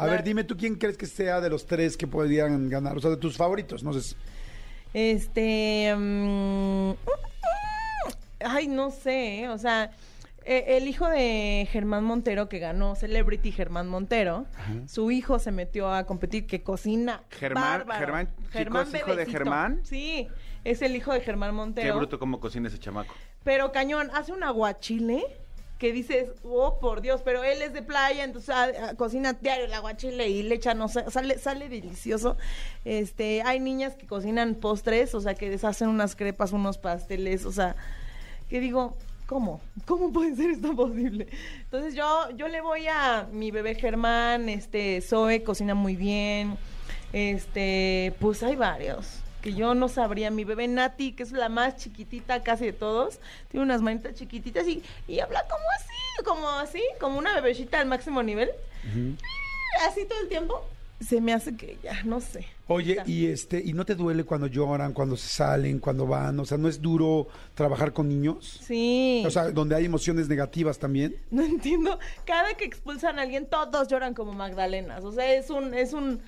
A 0.00 0.06
La- 0.06 0.10
ver, 0.10 0.22
dime 0.24 0.42
tú 0.44 0.56
quién 0.56 0.76
crees 0.76 0.96
que 0.96 1.06
sea 1.06 1.40
de 1.40 1.50
los 1.50 1.66
tres 1.66 1.96
que 1.98 2.06
podrían 2.06 2.68
ganar, 2.70 2.96
o 2.96 3.00
sea, 3.00 3.10
de 3.10 3.18
tus 3.18 3.36
favoritos, 3.36 3.82
no 3.84 3.92
sé. 3.92 4.16
Este. 4.94 5.94
mm, 5.96 6.92
ay, 8.40 8.68
no 8.68 8.90
sé, 8.90 9.40
¿eh? 9.42 9.48
o 9.48 9.58
sea. 9.58 9.90
Eh, 10.44 10.76
El 10.76 10.88
hijo 10.88 11.08
de 11.08 11.68
Germán 11.70 12.04
Montero, 12.04 12.48
que 12.48 12.58
ganó 12.58 12.94
Celebrity 12.96 13.52
Germán 13.52 13.88
Montero, 13.88 14.46
su 14.86 15.10
hijo 15.10 15.38
se 15.38 15.52
metió 15.52 15.92
a 15.92 16.04
competir, 16.04 16.46
que 16.46 16.62
cocina. 16.62 17.22
Germán- 17.30 17.78
bárbaro. 17.86 18.00
Germán 18.00 18.28
Chico 18.52 18.80
es 18.80 18.94
hijo 18.94 19.16
de. 19.16 19.26
Germán. 19.26 19.80
Sí, 19.84 20.28
es 20.64 20.82
el 20.82 20.96
hijo 20.96 21.12
de 21.12 21.20
Germán 21.20 21.50
Qué 21.50 21.54
Montero. 21.56 21.96
bruto 21.96 22.18
cómo 22.18 22.40
cocina 22.40 22.68
ese 22.68 22.78
chamaco. 22.78 23.14
Pero 23.44 23.72
cañón, 23.72 24.10
hace 24.14 24.32
un 24.32 24.42
aguachile 24.44 25.24
que 25.78 25.92
dices, 25.92 26.28
oh 26.44 26.78
por 26.78 27.00
Dios, 27.00 27.22
pero 27.24 27.42
él 27.42 27.60
es 27.60 27.72
de 27.72 27.82
playa, 27.82 28.22
entonces 28.22 28.50
ah, 28.50 28.68
ah, 28.90 28.94
cocina 28.94 29.32
diario 29.32 29.64
el 29.64 29.72
aguachile 29.74 30.28
y 30.28 30.44
le 30.44 30.54
echa, 30.54 30.74
no 30.74 30.86
sale, 30.86 31.38
sale 31.38 31.68
delicioso. 31.68 32.36
Este, 32.84 33.42
hay 33.42 33.58
niñas 33.58 33.96
que 33.96 34.06
cocinan 34.06 34.54
postres, 34.54 35.12
o 35.16 35.20
sea, 35.20 35.34
que 35.34 35.50
deshacen 35.50 35.88
unas 35.88 36.14
crepas, 36.14 36.52
unos 36.52 36.78
pasteles, 36.78 37.44
o 37.44 37.50
sea, 37.50 37.74
que 38.48 38.60
digo, 38.60 38.96
¿cómo? 39.32 39.62
¿Cómo 39.86 40.12
puede 40.12 40.36
ser 40.36 40.50
esto 40.50 40.76
posible? 40.76 41.26
Entonces 41.64 41.94
yo, 41.94 42.28
yo 42.36 42.48
le 42.48 42.60
voy 42.60 42.86
a 42.86 43.26
mi 43.32 43.50
bebé 43.50 43.74
Germán, 43.74 44.50
este, 44.50 45.00
Zoe 45.00 45.42
cocina 45.42 45.74
muy 45.74 45.96
bien, 45.96 46.58
este, 47.14 48.14
pues 48.20 48.42
hay 48.42 48.56
varios 48.56 49.20
que 49.40 49.54
yo 49.54 49.74
no 49.74 49.88
sabría. 49.88 50.30
Mi 50.30 50.44
bebé 50.44 50.68
Nati, 50.68 51.12
que 51.12 51.22
es 51.22 51.32
la 51.32 51.48
más 51.48 51.76
chiquitita 51.76 52.42
casi 52.42 52.66
de 52.66 52.72
todos, 52.74 53.20
tiene 53.48 53.64
unas 53.64 53.80
manitas 53.80 54.14
chiquititas 54.14 54.68
y, 54.68 54.82
y 55.08 55.20
habla 55.20 55.44
como 55.48 55.64
así, 55.76 56.24
como 56.24 56.48
así, 56.50 56.82
como 57.00 57.18
una 57.18 57.34
bebecita 57.34 57.80
al 57.80 57.86
máximo 57.86 58.22
nivel. 58.22 58.50
Así 59.88 60.04
todo 60.04 60.20
el 60.20 60.28
tiempo. 60.28 60.62
Se 61.06 61.20
me 61.20 61.32
hace 61.32 61.56
que 61.56 61.78
ya, 61.82 62.02
no 62.04 62.20
sé. 62.20 62.46
Oye, 62.68 62.94
Ya. 62.96 63.04
y 63.06 63.26
este, 63.26 63.60
¿y 63.62 63.72
no 63.72 63.84
te 63.84 63.94
duele 63.94 64.24
cuando 64.24 64.46
lloran, 64.46 64.92
cuando 64.92 65.16
se 65.16 65.28
salen, 65.28 65.78
cuando 65.78 66.06
van? 66.06 66.38
O 66.40 66.44
sea, 66.44 66.58
¿no 66.58 66.68
es 66.68 66.80
duro 66.80 67.26
trabajar 67.54 67.92
con 67.92 68.08
niños? 68.08 68.60
Sí. 68.62 69.22
O 69.26 69.30
sea, 69.30 69.50
donde 69.50 69.74
hay 69.74 69.84
emociones 69.84 70.28
negativas 70.28 70.78
también. 70.78 71.16
No 71.30 71.42
entiendo. 71.42 71.98
Cada 72.24 72.54
que 72.54 72.64
expulsan 72.64 73.18
a 73.18 73.22
alguien, 73.22 73.46
todos 73.46 73.88
lloran 73.88 74.14
como 74.14 74.32
Magdalenas. 74.32 75.04
O 75.04 75.12
sea, 75.12 75.32
es 75.34 75.50
un, 75.50 75.74
es 75.74 75.92
un, 75.92 76.20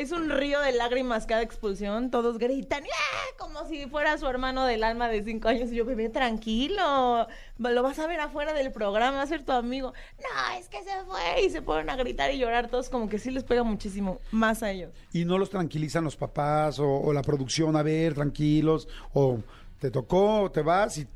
es 0.00 0.12
un 0.12 0.30
río 0.30 0.60
de 0.60 0.70
lágrimas 0.70 1.26
cada 1.26 1.42
expulsión. 1.42 2.10
Todos 2.10 2.38
gritan, 2.38 2.84
¡ah! 2.84 3.36
como 3.36 3.66
si 3.66 3.86
fuera 3.86 4.16
su 4.16 4.26
hermano 4.26 4.64
del 4.64 4.84
alma 4.84 5.08
de 5.08 5.24
cinco 5.24 5.48
años. 5.48 5.72
Y 5.72 5.74
yo, 5.74 5.84
bebé, 5.84 6.08
tranquilo. 6.08 7.26
Lo 7.58 7.82
vas 7.82 7.98
a 7.98 8.06
ver 8.06 8.20
afuera 8.20 8.52
del 8.52 8.70
programa, 8.70 9.16
va 9.16 9.22
a 9.22 9.26
ser 9.26 9.44
tu 9.44 9.50
amigo. 9.50 9.92
No, 10.18 10.56
es 10.56 10.68
que 10.68 10.84
se 10.84 11.04
fue. 11.04 11.44
Y 11.44 11.50
se 11.50 11.62
ponen 11.62 11.90
a 11.90 11.96
gritar 11.96 12.32
y 12.32 12.38
llorar 12.38 12.68
todos, 12.68 12.90
como 12.90 13.08
que 13.08 13.18
sí 13.18 13.32
les 13.32 13.42
pega 13.42 13.64
muchísimo 13.64 14.20
más 14.30 14.62
a 14.62 14.70
ellos. 14.70 14.92
Y 15.12 15.24
no 15.24 15.36
los 15.36 15.50
tranquilizan 15.50 16.04
los 16.04 16.16
papás 16.16 16.78
o, 16.78 16.88
o 16.88 17.12
la 17.12 17.22
producción, 17.22 17.74
a 17.74 17.82
ver, 17.82 18.14
tranquilos, 18.14 18.86
o 19.12 19.38
te 19.80 19.90
tocó, 19.90 20.50
te 20.52 20.62
vas 20.62 20.98
y 20.98 21.06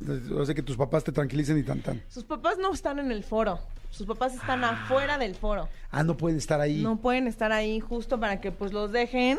sea, 0.45 0.55
que 0.55 0.63
tus 0.63 0.77
papás 0.77 1.03
te 1.05 1.13
tranquilicen 1.13 1.59
y 1.59 1.63
tan 1.63 1.81
tan. 1.81 2.03
Sus 2.09 2.25
papás 2.25 2.59
no 2.59 2.73
están 2.73 2.99
en 2.99 3.11
el 3.11 3.25
foro. 3.25 3.61
Sus 3.91 4.07
papás 4.07 4.35
están 4.35 4.65
afuera 4.65 5.19
del 5.19 5.35
foro. 5.35 5.69
Ah, 5.91 6.03
no 6.03 6.17
pueden 6.17 6.39
estar 6.39 6.61
ahí. 6.61 6.81
No 6.83 6.97
pueden 6.97 7.27
estar 7.27 7.53
ahí 7.53 7.81
justo 7.81 8.19
para 8.19 8.41
que 8.41 8.51
pues 8.53 8.73
los 8.73 8.91
dejen 8.93 9.39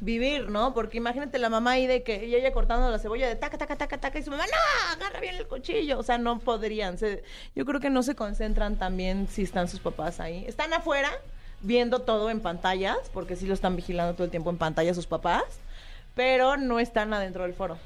vivir, 0.00 0.50
¿no? 0.50 0.74
Porque 0.74 0.98
imagínate 0.98 1.38
la 1.38 1.48
mamá 1.48 1.70
ahí 1.72 1.86
de 1.86 2.02
que 2.02 2.24
ella, 2.24 2.36
ella 2.38 2.52
cortando 2.52 2.90
la 2.90 2.98
cebolla 2.98 3.28
de 3.28 3.36
taca, 3.36 3.56
taca, 3.56 3.76
taca, 3.76 3.96
taca 3.98 4.18
y 4.18 4.22
su 4.22 4.30
mamá, 4.30 4.44
no, 4.44 4.92
agarra 4.92 5.20
bien 5.20 5.36
el 5.36 5.46
cuchillo. 5.46 5.98
O 5.98 6.02
sea, 6.02 6.18
no 6.18 6.38
podrían. 6.40 6.98
Se- 6.98 7.22
yo 7.54 7.64
creo 7.64 7.80
que 7.80 7.88
no 7.90 8.02
se 8.02 8.14
concentran 8.14 8.76
también 8.76 9.28
si 9.28 9.42
están 9.42 9.68
sus 9.68 9.80
papás 9.80 10.20
ahí. 10.20 10.44
Están 10.46 10.72
afuera 10.74 11.10
viendo 11.62 12.00
todo 12.00 12.28
en 12.28 12.40
pantallas, 12.40 12.98
porque 13.14 13.36
sí 13.36 13.46
lo 13.46 13.54
están 13.54 13.76
vigilando 13.76 14.12
todo 14.14 14.24
el 14.24 14.30
tiempo 14.30 14.50
en 14.50 14.58
pantalla 14.58 14.92
sus 14.92 15.06
papás, 15.06 15.44
pero 16.14 16.56
no 16.58 16.78
están 16.80 17.14
adentro 17.14 17.44
del 17.44 17.54
foro. 17.54 17.78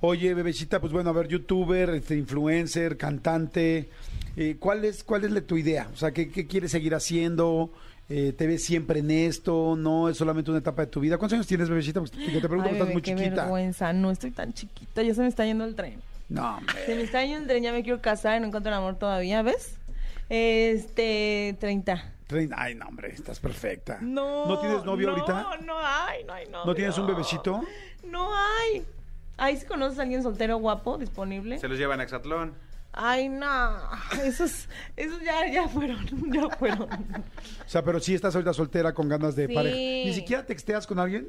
Oye, 0.00 0.34
bebecita, 0.34 0.80
pues 0.80 0.92
bueno, 0.92 1.10
a 1.10 1.12
ver, 1.14 1.26
youtuber, 1.28 1.90
este, 1.90 2.16
influencer, 2.16 2.96
cantante, 2.96 3.88
eh, 4.36 4.56
¿cuál 4.60 4.84
es, 4.84 5.02
cuál 5.02 5.24
es 5.24 5.30
la- 5.30 5.40
tu 5.40 5.56
idea? 5.56 5.88
O 5.92 5.96
sea, 5.96 6.12
¿qué, 6.12 6.30
qué 6.30 6.46
quieres 6.46 6.70
seguir 6.70 6.94
haciendo? 6.94 7.70
Eh, 8.08 8.32
¿Te 8.36 8.46
ves 8.46 8.62
siempre 8.64 9.00
en 9.00 9.10
esto? 9.10 9.74
¿No 9.76 10.08
es 10.08 10.16
solamente 10.18 10.50
una 10.50 10.60
etapa 10.60 10.82
de 10.82 10.88
tu 10.88 11.00
vida? 11.00 11.16
¿Cuántos 11.18 11.34
años 11.34 11.46
tienes, 11.46 11.68
bebecita? 11.68 12.00
Porque 12.00 12.16
te 12.18 12.40
te 12.40 12.40
pregunto, 12.40 12.68
Ay, 12.68 12.76
estás 12.76 12.92
muy 12.92 13.02
qué 13.02 13.14
chiquita. 13.16 13.42
vergüenza. 13.42 13.92
No 13.94 14.10
estoy 14.10 14.30
tan 14.30 14.52
chiquita, 14.52 15.02
ya 15.02 15.14
se 15.14 15.22
me 15.22 15.28
está 15.28 15.44
yendo 15.46 15.64
el 15.64 15.74
tren. 15.74 16.00
No, 16.28 16.58
hombre. 16.58 16.84
Se 16.86 16.94
me 16.94 17.02
está 17.02 17.22
yendo 17.24 17.40
el 17.40 17.46
tren, 17.48 17.62
ya 17.64 17.72
me 17.72 17.82
quiero 17.82 18.00
casar 18.02 18.36
y 18.36 18.40
no 18.40 18.46
encuentro 18.48 18.70
el 18.70 18.78
amor 18.78 18.96
todavía, 18.98 19.42
¿ves? 19.42 19.76
Este, 20.28 21.56
30. 21.58 22.12
Trein- 22.28 22.52
Ay, 22.56 22.74
no, 22.74 22.86
hombre, 22.86 23.12
estás 23.12 23.38
perfecta. 23.40 23.98
No. 24.00 24.46
¿No 24.46 24.58
tienes 24.60 24.84
novio 24.84 25.06
no, 25.08 25.12
ahorita? 25.14 25.56
No, 25.64 25.74
hay, 25.78 26.24
no 26.24 26.32
hay 26.32 26.44
novio. 26.46 26.64
¿No 26.66 26.74
tienes 26.74 26.98
un 26.98 27.06
bebecito? 27.06 27.60
No 28.10 28.30
hay. 28.34 28.84
Ahí 29.36 29.56
si 29.56 29.66
conoces 29.66 29.98
a 29.98 30.02
alguien 30.02 30.22
soltero 30.22 30.56
guapo 30.58 30.98
disponible. 30.98 31.58
Se 31.58 31.68
los 31.68 31.78
llevan 31.78 32.00
a 32.00 32.04
Exatlón. 32.04 32.54
Ay, 32.92 33.28
no. 33.28 33.76
Esos, 34.24 34.68
esos 34.96 35.20
ya, 35.22 35.46
ya 35.52 35.68
fueron, 35.68 36.06
ya 36.32 36.48
fueron. 36.56 36.82
O 36.90 37.68
sea, 37.68 37.82
pero 37.84 38.00
sí 38.00 38.14
estás 38.14 38.34
ahorita 38.34 38.54
soltera 38.54 38.94
con 38.94 39.08
ganas 39.08 39.36
de 39.36 39.46
Sí. 39.48 39.54
pareja. 39.54 39.76
¿Ni 39.76 40.12
siquiera 40.14 40.46
texteas 40.46 40.86
con 40.86 40.98
alguien? 40.98 41.28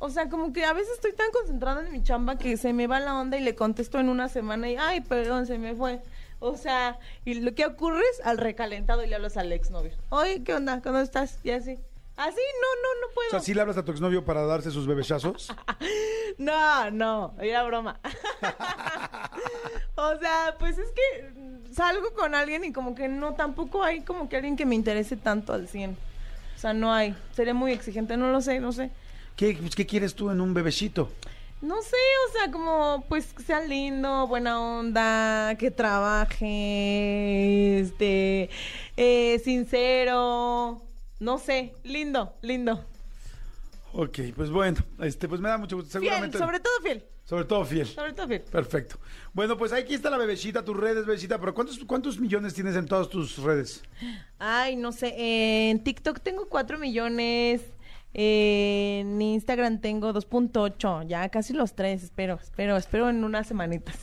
O 0.00 0.10
sea, 0.10 0.28
como 0.28 0.52
que 0.52 0.64
a 0.64 0.72
veces 0.74 0.92
estoy 0.94 1.12
tan 1.14 1.30
concentrada 1.32 1.84
en 1.84 1.90
mi 1.90 2.02
chamba 2.02 2.36
que 2.38 2.56
se 2.56 2.72
me 2.72 2.86
va 2.86 3.00
la 3.00 3.18
onda 3.18 3.36
y 3.36 3.40
le 3.40 3.54
contesto 3.54 3.98
en 3.98 4.08
una 4.10 4.28
semana 4.28 4.68
y, 4.70 4.76
ay, 4.76 5.00
perdón, 5.00 5.46
se 5.46 5.58
me 5.58 5.74
fue. 5.74 6.00
O 6.40 6.56
sea, 6.56 6.98
y 7.24 7.34
lo 7.34 7.52
que 7.54 7.66
ocurre 7.66 8.02
es 8.12 8.24
al 8.24 8.38
recalentado 8.38 9.02
y 9.02 9.08
le 9.08 9.16
hablas 9.16 9.36
al 9.36 9.50
exnovio. 9.50 9.90
Oye, 10.10 10.44
¿qué 10.44 10.54
onda? 10.54 10.80
¿Cómo 10.82 10.98
estás? 10.98 11.38
Y 11.42 11.50
así. 11.50 11.78
Así, 12.18 12.40
no, 12.60 12.82
no, 12.82 13.00
no 13.00 13.14
puedo. 13.14 13.28
O 13.28 13.30
sea, 13.30 13.40
¿sí 13.40 13.54
le 13.54 13.60
hablas 13.60 13.76
a 13.76 13.84
tu 13.84 13.92
exnovio 13.92 14.24
para 14.24 14.44
darse 14.44 14.72
sus 14.72 14.86
bebechazos? 14.86 15.52
No, 16.36 16.88
no, 16.92 17.34
era 17.40 17.64
broma. 17.64 17.98
o 19.96 20.16
sea, 20.18 20.54
pues 20.56 20.78
es 20.78 20.88
que 20.90 21.32
salgo 21.74 22.14
con 22.14 22.36
alguien 22.36 22.62
y 22.62 22.72
como 22.72 22.94
que 22.94 23.08
no, 23.08 23.34
tampoco 23.34 23.82
hay 23.82 24.02
como 24.02 24.28
que 24.28 24.36
alguien 24.36 24.54
que 24.54 24.64
me 24.64 24.76
interese 24.76 25.16
tanto 25.16 25.52
al 25.52 25.66
100. 25.66 25.96
O 26.54 26.58
sea, 26.60 26.72
no 26.74 26.92
hay. 26.92 27.16
Sería 27.34 27.54
muy 27.54 27.72
exigente, 27.72 28.16
no 28.16 28.30
lo 28.30 28.40
sé, 28.40 28.60
no 28.60 28.70
sé. 28.70 28.92
¿Qué, 29.34 29.56
pues, 29.60 29.74
¿Qué 29.74 29.84
quieres 29.84 30.14
tú 30.14 30.30
en 30.30 30.40
un 30.40 30.54
bebecito? 30.54 31.10
No 31.60 31.82
sé, 31.82 31.96
o 32.28 32.32
sea, 32.32 32.52
como 32.52 33.04
pues 33.08 33.32
que 33.32 33.42
sea 33.42 33.60
lindo, 33.62 34.28
buena 34.28 34.60
onda, 34.60 35.56
que 35.58 35.72
trabaje, 35.72 37.80
este, 37.80 38.48
eh, 38.96 39.40
sincero, 39.42 40.80
no 41.20 41.38
sé, 41.38 41.74
lindo, 41.84 42.34
lindo. 42.42 42.84
Ok, 43.92 44.18
pues 44.36 44.50
bueno, 44.50 44.78
este, 45.00 45.28
pues 45.28 45.40
me 45.40 45.48
da 45.48 45.58
mucho 45.58 45.76
gusto. 45.76 45.90
Fiel, 45.90 46.02
Seguramente. 46.02 46.38
sobre 46.38 46.60
todo 46.60 46.72
fiel, 46.82 47.04
sobre 47.24 47.44
todo 47.44 47.64
fiel. 47.64 47.86
sobre 47.86 48.12
todo 48.12 48.28
fiel. 48.28 48.42
Perfecto. 48.42 48.98
Bueno, 49.32 49.56
pues 49.56 49.72
aquí 49.72 49.94
está 49.94 50.10
la 50.10 50.18
bebecita, 50.18 50.64
tus 50.64 50.76
redes, 50.76 51.06
bebecita. 51.06 51.38
Pero 51.38 51.54
¿cuántos, 51.54 51.78
¿cuántos 51.84 52.18
millones 52.20 52.52
tienes 52.54 52.76
en 52.76 52.86
todas 52.86 53.08
tus 53.08 53.38
redes? 53.38 53.82
Ay, 54.38 54.76
no 54.76 54.92
sé, 54.92 55.14
en 55.70 55.82
TikTok 55.82 56.20
tengo 56.20 56.46
4 56.48 56.78
millones, 56.78 57.62
en 58.12 59.20
Instagram 59.22 59.80
tengo 59.80 60.12
2.8, 60.12 61.06
ya 61.06 61.28
casi 61.30 61.52
los 61.54 61.74
3, 61.74 62.02
espero, 62.02 62.38
espero, 62.42 62.76
espero 62.76 63.08
en 63.08 63.24
unas 63.24 63.46
semanitas. 63.46 63.96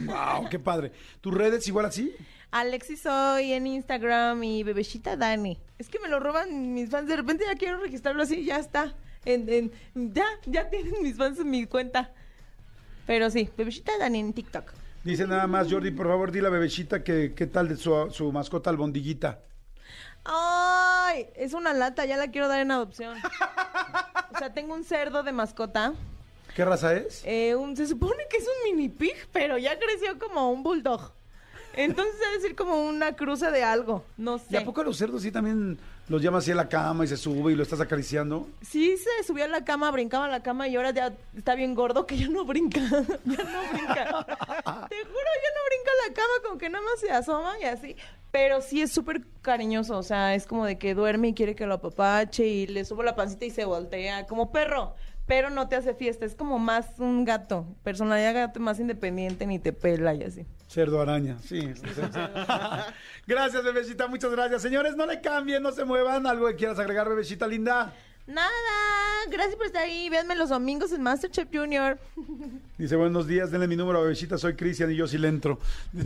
¡Wow! 0.00 0.48
¡Qué 0.48 0.58
padre! 0.58 0.92
¿Tus 1.20 1.34
redes 1.34 1.66
igual 1.68 1.86
así? 1.86 2.12
Alexis 2.50 3.02
soy 3.02 3.52
en 3.52 3.66
Instagram 3.66 4.42
y 4.42 4.62
bebecita 4.62 5.16
Dani. 5.16 5.58
Es 5.78 5.88
que 5.88 5.98
me 6.00 6.08
lo 6.08 6.18
roban 6.18 6.72
mis 6.72 6.90
fans, 6.90 7.08
de 7.08 7.16
repente 7.16 7.44
ya 7.46 7.54
quiero 7.56 7.78
registrarlo 7.78 8.22
así, 8.22 8.44
ya 8.44 8.58
está. 8.58 8.94
En, 9.24 9.48
en- 9.48 9.72
ya, 10.14 10.24
ya 10.46 10.70
tienen 10.70 10.94
mis 11.02 11.16
fans 11.16 11.38
en 11.38 11.50
mi 11.50 11.66
cuenta. 11.66 12.10
Pero 13.06 13.30
sí, 13.30 13.50
bebecita 13.56 13.92
Dani 13.98 14.18
en 14.20 14.32
TikTok. 14.32 14.72
Dice 15.04 15.26
nada 15.26 15.46
más, 15.46 15.70
Jordi, 15.70 15.90
por 15.90 16.06
favor, 16.08 16.32
di 16.32 16.40
la 16.40 16.48
bebecita 16.50 17.04
que 17.04 17.34
qué 17.34 17.46
tal 17.46 17.68
de 17.68 17.76
su, 17.76 18.10
su 18.10 18.32
mascota 18.32 18.70
albondiguita. 18.70 19.40
¡Ay! 20.24 21.26
Es 21.36 21.52
una 21.54 21.72
lata, 21.72 22.04
ya 22.04 22.16
la 22.16 22.30
quiero 22.30 22.48
dar 22.48 22.60
en 22.60 22.70
adopción. 22.70 23.16
O 24.34 24.38
sea, 24.38 24.52
tengo 24.54 24.72
un 24.74 24.84
cerdo 24.84 25.24
de 25.24 25.32
mascota. 25.32 25.94
¿Qué 26.54 26.64
raza 26.64 26.94
es? 26.94 27.22
Eh, 27.24 27.56
un- 27.56 27.76
se 27.76 27.86
supone 27.88 28.22
que 28.30 28.36
es 28.36 28.44
un 28.46 28.70
mini 28.76 28.88
pig, 28.88 29.16
pero 29.32 29.58
ya 29.58 29.76
creció 29.78 30.16
como 30.18 30.52
un 30.52 30.62
bulldog. 30.62 31.12
Entonces 31.74 32.18
debe 32.18 32.34
decir 32.38 32.56
como 32.56 32.84
una 32.88 33.14
cruza 33.14 33.50
de 33.50 33.62
algo. 33.62 34.04
No 34.16 34.36
¿Y 34.36 34.40
sé. 34.40 34.58
a 34.58 34.64
poco 34.64 34.82
los 34.82 34.96
cerdos 34.96 35.22
sí 35.22 35.30
también 35.30 35.78
los 36.08 36.22
llama 36.22 36.38
así 36.38 36.50
a 36.50 36.54
la 36.54 36.68
cama 36.68 37.04
y 37.04 37.08
se 37.08 37.16
sube 37.16 37.52
y 37.52 37.54
lo 37.54 37.62
estás 37.62 37.80
acariciando? 37.80 38.48
Sí 38.62 38.96
se 38.96 39.24
subió 39.26 39.44
a 39.44 39.48
la 39.48 39.64
cama, 39.64 39.90
brincaba 39.90 40.24
a 40.24 40.28
la 40.28 40.42
cama 40.42 40.66
y 40.66 40.76
ahora 40.76 40.90
ya 40.90 41.12
está 41.36 41.54
bien 41.54 41.74
gordo 41.74 42.06
que 42.06 42.16
ya 42.16 42.28
no 42.28 42.44
brinca. 42.44 42.80
ya 42.90 42.96
no 42.96 43.04
brinca. 43.72 44.04
Te 44.88 44.96
juro, 44.96 45.28
ya 45.36 45.50
no 45.54 45.62
brinca 45.68 45.90
a 45.92 46.08
la 46.08 46.14
cama, 46.14 46.32
como 46.44 46.58
que 46.58 46.68
nada 46.70 46.84
más 46.84 47.00
se 47.00 47.10
asoma 47.10 47.58
y 47.60 47.64
así. 47.64 47.96
Pero 48.30 48.60
sí 48.60 48.82
es 48.82 48.90
súper 48.92 49.22
cariñoso, 49.42 49.96
o 49.96 50.02
sea, 50.02 50.34
es 50.34 50.46
como 50.46 50.66
de 50.66 50.78
que 50.78 50.94
duerme 50.94 51.28
y 51.28 51.34
quiere 51.34 51.54
que 51.54 51.66
lo 51.66 51.74
apapache 51.74 52.46
y 52.46 52.66
le 52.66 52.84
subo 52.84 53.02
la 53.02 53.14
pancita 53.16 53.44
y 53.46 53.50
se 53.50 53.64
voltea, 53.64 54.26
como 54.26 54.50
perro. 54.52 54.94
Pero 55.28 55.50
no 55.50 55.68
te 55.68 55.76
hace 55.76 55.94
fiesta, 55.94 56.24
es 56.24 56.34
como 56.34 56.58
más 56.58 56.86
un 56.98 57.24
gato, 57.24 57.66
personalidad 57.84 58.34
gato 58.34 58.60
más 58.60 58.80
independiente, 58.80 59.46
ni 59.46 59.58
te 59.58 59.72
pela 59.72 60.14
y 60.14 60.24
así. 60.24 60.46
Cerdo 60.68 61.00
araña, 61.00 61.38
sí. 61.40 61.60
sí, 61.60 61.74
sí. 61.94 62.00
gracias, 63.26 63.62
bebecita, 63.62 64.08
muchas 64.08 64.32
gracias. 64.32 64.62
Señores, 64.62 64.96
no 64.96 65.06
le 65.06 65.20
cambien, 65.20 65.62
no 65.62 65.70
se 65.70 65.84
muevan. 65.84 66.26
¿Algo 66.26 66.48
que 66.48 66.56
quieras 66.56 66.78
agregar, 66.78 67.08
bebecita 67.08 67.46
linda? 67.46 67.92
Nada, 68.26 68.50
gracias 69.30 69.56
por 69.56 69.66
estar 69.66 69.82
ahí. 69.82 70.08
Véanme 70.10 70.34
los 70.34 70.50
domingos 70.50 70.92
en 70.92 71.02
Masterchef 71.02 71.48
Junior. 71.52 71.98
Dice, 72.76 72.96
buenos 72.96 73.26
días, 73.26 73.50
denle 73.50 73.66
mi 73.66 73.76
número, 73.76 74.02
bebecita, 74.02 74.36
soy 74.36 74.54
Cristian 74.54 74.90
y 74.90 74.96
yo 74.96 75.06
sí 75.06 75.16
le 75.16 75.28
entro. 75.28 75.58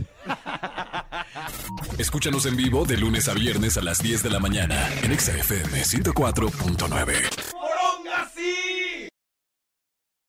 Escúchanos 1.97 2.45
en 2.45 2.55
vivo 2.55 2.85
de 2.85 2.97
lunes 2.97 3.27
a 3.27 3.33
viernes 3.33 3.77
a 3.77 3.81
las 3.81 4.01
10 4.01 4.23
de 4.23 4.29
la 4.29 4.39
mañana 4.39 4.89
en 5.03 5.11
Exa 5.11 5.33
FM 5.33 5.81
104.9. 5.81 7.52